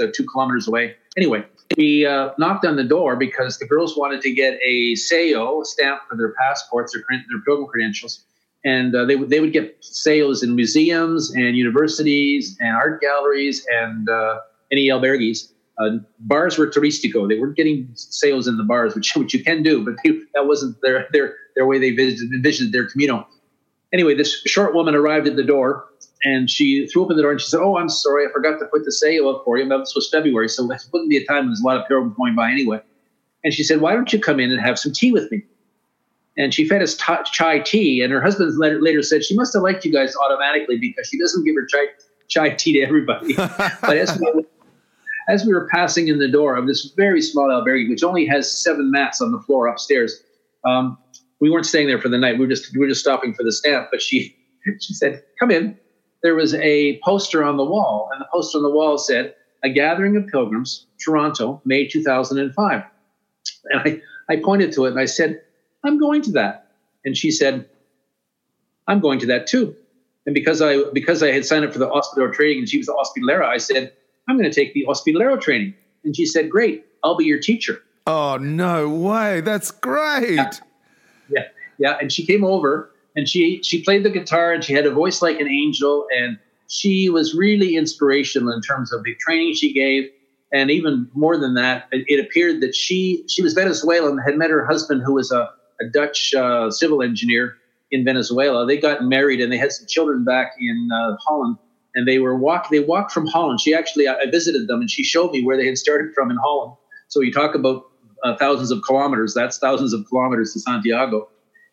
[0.00, 0.94] uh, two kilometers away.
[1.16, 1.44] Anyway
[1.76, 6.02] we uh, knocked on the door because the girls wanted to get a sello stamp
[6.08, 8.24] for their passports their, their pilgrim credentials.
[8.64, 13.66] And uh, they, would, they would get sellos in museums and universities and art galleries
[13.70, 14.40] and uh,
[14.72, 17.28] any albergues uh, bars were turistico.
[17.28, 20.46] They weren't getting sales in the bars, which which you can do, but they, that
[20.46, 23.26] wasn't their their their way they visited, visited their Camino.
[23.92, 25.86] Anyway, this short woman arrived at the door
[26.24, 28.66] and she threw open the door and she said, "Oh, I'm sorry, I forgot to
[28.66, 31.40] put the sale up for you." This was February, so it wouldn't be a time
[31.40, 32.80] when there's a lot of pilgrims going by anyway.
[33.44, 35.44] And she said, "Why don't you come in and have some tea with me?"
[36.38, 38.02] And she fed us t- chai tea.
[38.02, 41.18] And her husband later, later said she must have liked you guys automatically because she
[41.18, 41.86] doesn't give her chai
[42.28, 43.34] chai tea to everybody.
[43.36, 44.44] but as we
[45.28, 48.50] as we were passing in the door of this very small albergue, which only has
[48.50, 50.22] seven mats on the floor upstairs,
[50.64, 50.98] um,
[51.40, 52.38] we weren't staying there for the night.
[52.38, 53.88] We were just we were just stopping for the stamp.
[53.90, 54.36] But she
[54.80, 55.78] she said, "Come in."
[56.22, 59.70] There was a poster on the wall, and the poster on the wall said, "A
[59.70, 62.82] gathering of pilgrims, Toronto, May 2005."
[63.70, 64.00] And I
[64.32, 65.40] I pointed to it and I said,
[65.84, 66.68] "I'm going to that."
[67.04, 67.68] And she said,
[68.86, 69.76] "I'm going to that too."
[70.24, 72.86] And because I because I had signed up for the hospital training and she was
[72.86, 73.92] the hospitalera, I said,
[74.28, 75.74] I'm going to take the hospitalero training.
[76.04, 77.82] And she said, Great, I'll be your teacher.
[78.06, 79.40] Oh, no way.
[79.40, 80.36] That's great.
[80.36, 80.50] Yeah.
[81.28, 81.42] yeah.
[81.78, 81.98] yeah.
[82.00, 85.22] And she came over and she, she played the guitar and she had a voice
[85.22, 86.06] like an angel.
[86.16, 90.10] And she was really inspirational in terms of the training she gave.
[90.52, 94.50] And even more than that, it, it appeared that she, she was Venezuelan, had met
[94.50, 95.50] her husband, who was a,
[95.80, 97.56] a Dutch uh, civil engineer
[97.90, 98.64] in Venezuela.
[98.66, 101.56] They got married and they had some children back in uh, Holland
[101.96, 103.60] and they were walk they walked from Holland.
[103.60, 106.36] She actually I visited them and she showed me where they had started from in
[106.36, 106.76] Holland.
[107.08, 107.86] So you talk about
[108.22, 109.34] uh, thousands of kilometers.
[109.34, 111.28] That's thousands of kilometers to Santiago,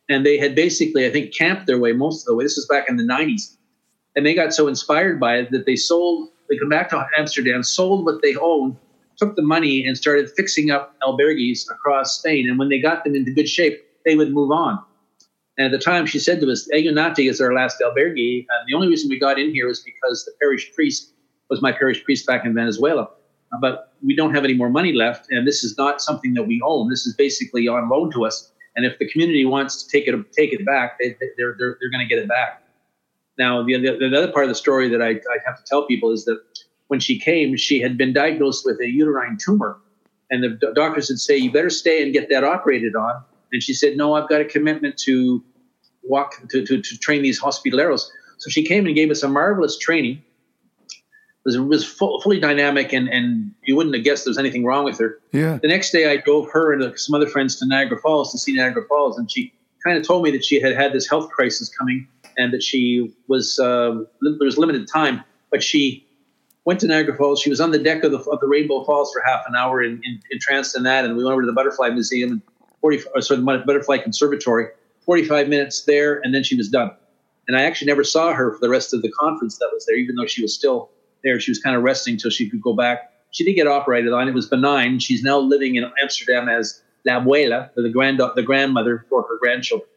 [0.09, 2.45] and they had basically I think camped their way most of the way.
[2.45, 3.55] This was back in the '90s,
[4.15, 6.30] and they got so inspired by it that they sold.
[6.49, 8.78] They come back to Amsterdam, sold what they owned,
[9.17, 12.49] took the money, and started fixing up albergues across Spain.
[12.49, 14.84] And when they got them into good shape, they would move on.
[15.57, 18.45] And at the time, she said to us, Eunate is our last albergue.
[18.49, 21.13] And the only reason we got in here was because the parish priest
[21.49, 23.09] was my parish priest back in Venezuela.
[23.53, 26.43] Uh, but we don't have any more money left, and this is not something that
[26.43, 26.89] we own.
[26.89, 28.51] This is basically on loan to us.
[28.75, 31.91] And if the community wants to take it take it back, they, they're they're, they're
[31.91, 32.63] going to get it back.
[33.37, 35.85] Now, the, the, the other part of the story that I, I have to tell
[35.87, 36.39] people is that
[36.87, 39.79] when she came, she had been diagnosed with a uterine tumor,
[40.29, 43.23] and the doctors would say, "You better stay and get that operated on."
[43.53, 45.43] And she said, "No, I've got a commitment to
[46.03, 49.77] walk to to, to train these hospitaleros." So she came and gave us a marvelous
[49.77, 50.21] training.
[50.89, 54.37] It was, it was full, fully dynamic, and, and you wouldn't have guessed there was
[54.37, 55.19] anything wrong with her.
[55.31, 55.59] Yeah.
[55.61, 58.53] The next day, I drove her and some other friends to Niagara Falls to see
[58.53, 61.69] Niagara Falls, and she kind of told me that she had had this health crisis
[61.69, 66.05] coming, and that she was uh, there was limited time, but she
[66.65, 67.41] went to Niagara Falls.
[67.41, 69.83] She was on the deck of the, of the Rainbow Falls for half an hour
[69.83, 72.41] in, in, entranced in that, and we went over to the Butterfly Museum and
[72.84, 74.67] 40, uh, sorry, the Butterfly Conservatory.
[75.05, 76.91] 45 minutes there, and then she was done.
[77.47, 79.95] And I actually never saw her for the rest of the conference that was there,
[79.95, 80.89] even though she was still
[81.23, 81.39] there.
[81.39, 83.11] She was kind of resting till she could go back.
[83.31, 84.27] She did get operated on.
[84.27, 84.99] It was benign.
[84.99, 89.89] She's now living in Amsterdam as La Abuela, the, grand, the grandmother for her grandchildren.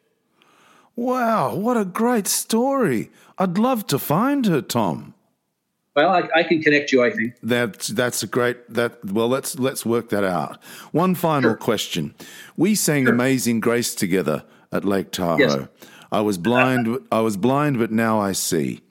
[0.94, 3.10] Wow, what a great story.
[3.36, 5.14] I'd love to find her, Tom.
[5.96, 7.02] Well, I, I, can connect you.
[7.02, 9.02] I think that's that's a great that.
[9.02, 10.62] Well, let's let's work that out.
[10.92, 11.56] One final sure.
[11.56, 12.14] question:
[12.54, 13.14] We sang sure.
[13.14, 15.38] "Amazing Grace" together at Lake Tahoe.
[15.38, 15.68] Yes.
[16.12, 16.98] I was blind.
[17.10, 18.82] I was blind, but now I see.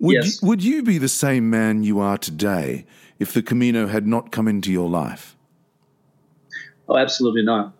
[0.00, 0.42] Would yes.
[0.42, 2.84] you, would you be the same man you are today
[3.20, 5.36] if the Camino had not come into your life?
[6.88, 7.74] Oh, absolutely not.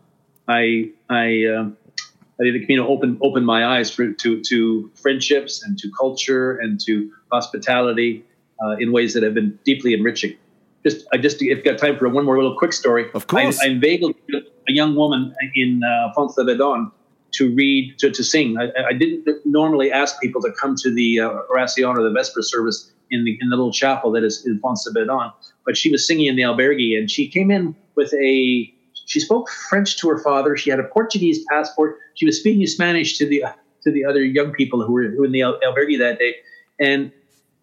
[0.47, 5.65] I I uh, I think the Camino opened opened my eyes for, to to friendships
[5.65, 8.25] and to culture and to hospitality
[8.65, 10.37] uh, in ways that have been deeply enriching.
[10.85, 13.11] Just I just if got time for one more little quick story.
[13.13, 16.91] Of course, I, I inveigled a young woman in uh, Foncebadón
[17.33, 18.57] to read to, to sing.
[18.59, 22.43] I, I, didn't normally ask people to come to the uh, Oracion or the Vesper
[22.43, 25.33] service in the in the little chapel that is in Foncebadón,
[25.67, 28.73] but she was singing in the albergue, and she came in with a.
[29.07, 30.57] She spoke French to her father.
[30.57, 31.99] She had a Portuguese passport.
[32.15, 33.45] She was speaking Spanish to the
[33.83, 36.37] to the other young people who were, who were in the albergue that day,
[36.79, 37.13] and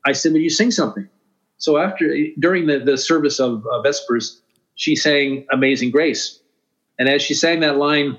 [0.07, 1.07] I said, "Will you sing something?"
[1.57, 4.41] So after during the, the service of uh, Vespers,
[4.75, 6.39] she sang "Amazing Grace,"
[6.97, 8.17] and as she sang that line,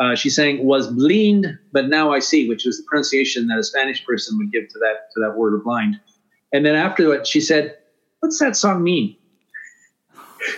[0.00, 3.64] uh, she's saying was blind, but now I see, which is the pronunciation that a
[3.64, 6.00] Spanish person would give to that to that word of blind.
[6.52, 7.76] And then after that, she said,
[8.20, 9.16] "What's that song mean?"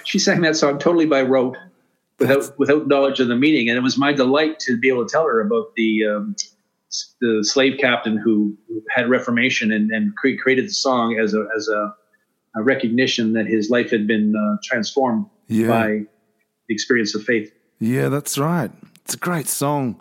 [0.05, 1.57] She sang that song totally by rote,
[2.18, 3.68] without without knowledge of the meaning.
[3.68, 6.36] And it was my delight to be able to tell her about the um,
[7.20, 8.57] the slave captain who
[8.90, 11.95] had Reformation and, and cre- created the song as a as a,
[12.57, 15.68] a, recognition that his life had been uh, transformed yeah.
[15.68, 15.86] by
[16.68, 17.53] the experience of faith.
[17.80, 18.70] Yeah, that's right.
[19.05, 20.01] It's a great song.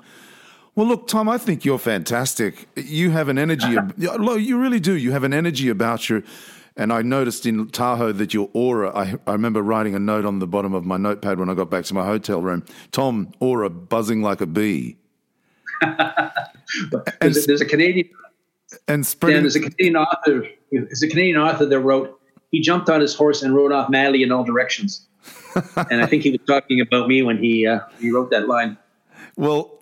[0.76, 2.68] Well, look, Tom, I think you're fantastic.
[2.76, 3.78] You have an energy.
[3.98, 4.94] you really do.
[4.94, 6.24] You have an energy about you.
[6.76, 10.40] And I noticed in Tahoe that your aura, I, I, remember writing a note on
[10.40, 13.70] the bottom of my notepad when I got back to my hotel room Tom, aura
[13.70, 14.98] buzzing like a bee.
[17.22, 18.10] there's, there's, a Canadian.
[18.88, 20.48] And spreading, there's a Canadian author.
[20.72, 22.20] There's a Canadian author that wrote,
[22.52, 25.08] he jumped on his horse and rode off madly in all directions.
[25.90, 28.78] and I think he was talking about me when he, uh, he wrote that line.
[29.36, 29.80] Well,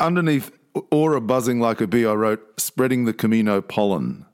[0.00, 0.50] underneath
[0.90, 4.26] aura buzzing like a bee, I wrote spreading the Camino pollen.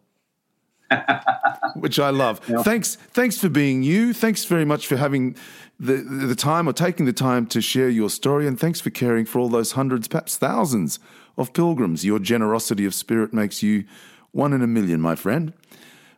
[1.74, 2.40] which I love.
[2.48, 2.62] Yeah.
[2.62, 4.12] Thanks, thanks for being you.
[4.12, 5.36] Thanks very much for having
[5.80, 9.24] the the time or taking the time to share your story, and thanks for caring
[9.24, 10.98] for all those hundreds, perhaps thousands
[11.36, 12.04] of pilgrims.
[12.04, 13.84] Your generosity of spirit makes you
[14.32, 15.52] one in a million, my friend.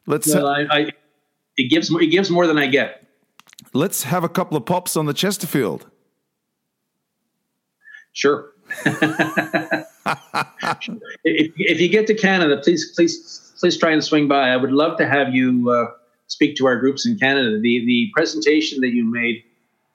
[0.07, 0.33] Let's.
[0.33, 0.91] Well, I, I,
[1.57, 3.07] it gives it gives more than I get.
[3.75, 5.87] Let's have a couple of pops on the Chesterfield.
[8.13, 8.53] Sure.
[8.85, 9.85] if,
[11.25, 14.51] if you get to Canada, please please please try and swing by.
[14.51, 15.87] I would love to have you uh,
[16.29, 17.61] speak to our groups in Canada.
[17.61, 19.45] The the presentation that you made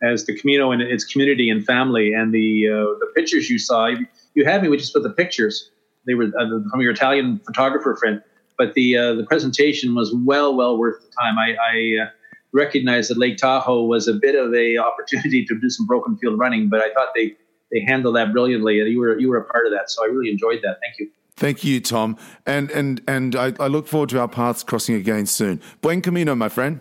[0.01, 3.89] as the Camino and its community and family, and the uh, the pictures you saw.
[4.33, 5.71] You had me We just put the pictures.
[6.05, 8.21] They were uh, from your Italian photographer friend,
[8.57, 11.37] but the uh, the presentation was well well worth the time.
[11.37, 12.09] I, I uh,
[12.53, 16.37] recognized that Lake Tahoe was a bit of a opportunity to do some broken field
[16.37, 17.35] running, but I thought they
[17.71, 19.89] they handled that brilliantly, and you were you were a part of that.
[19.89, 20.77] So I really enjoyed that.
[20.81, 21.09] Thank you.
[21.37, 25.25] Thank you, Tom, and and and I, I look forward to our paths crossing again
[25.25, 25.61] soon.
[25.81, 26.79] Buen camino, my friend.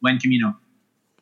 [0.00, 0.54] Buen camino.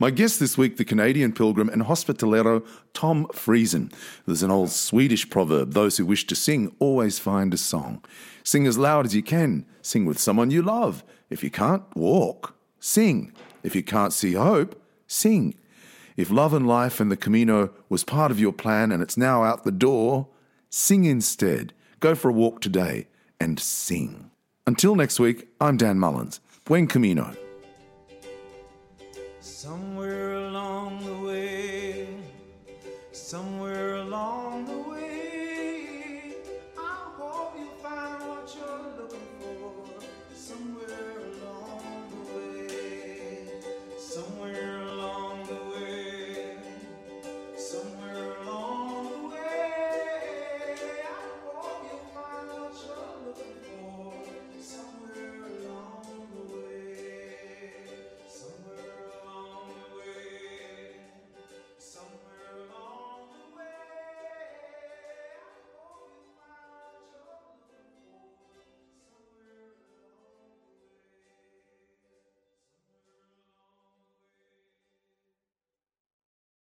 [0.01, 3.92] My guest this week, the Canadian pilgrim and hospitalero Tom Friesen.
[4.26, 8.05] There's an old Swedish proverb those who wish to sing always find a song.
[8.44, 9.66] Sing as loud as you can.
[9.82, 11.03] Sing with someone you love.
[11.30, 12.55] If you can't, walk.
[12.78, 13.32] Sing.
[13.64, 15.57] If you can't see hope, sing.
[16.16, 19.42] If love and life and the Camino was part of your plan and it's now
[19.42, 20.28] out the door,
[20.70, 21.72] sing instead.
[21.99, 23.09] Go for a walk today
[23.40, 24.30] and sing.
[24.64, 26.38] Until next week, I'm Dan Mullins.
[26.64, 27.34] Buen Camino.
[29.61, 31.57] Somewhere along the way.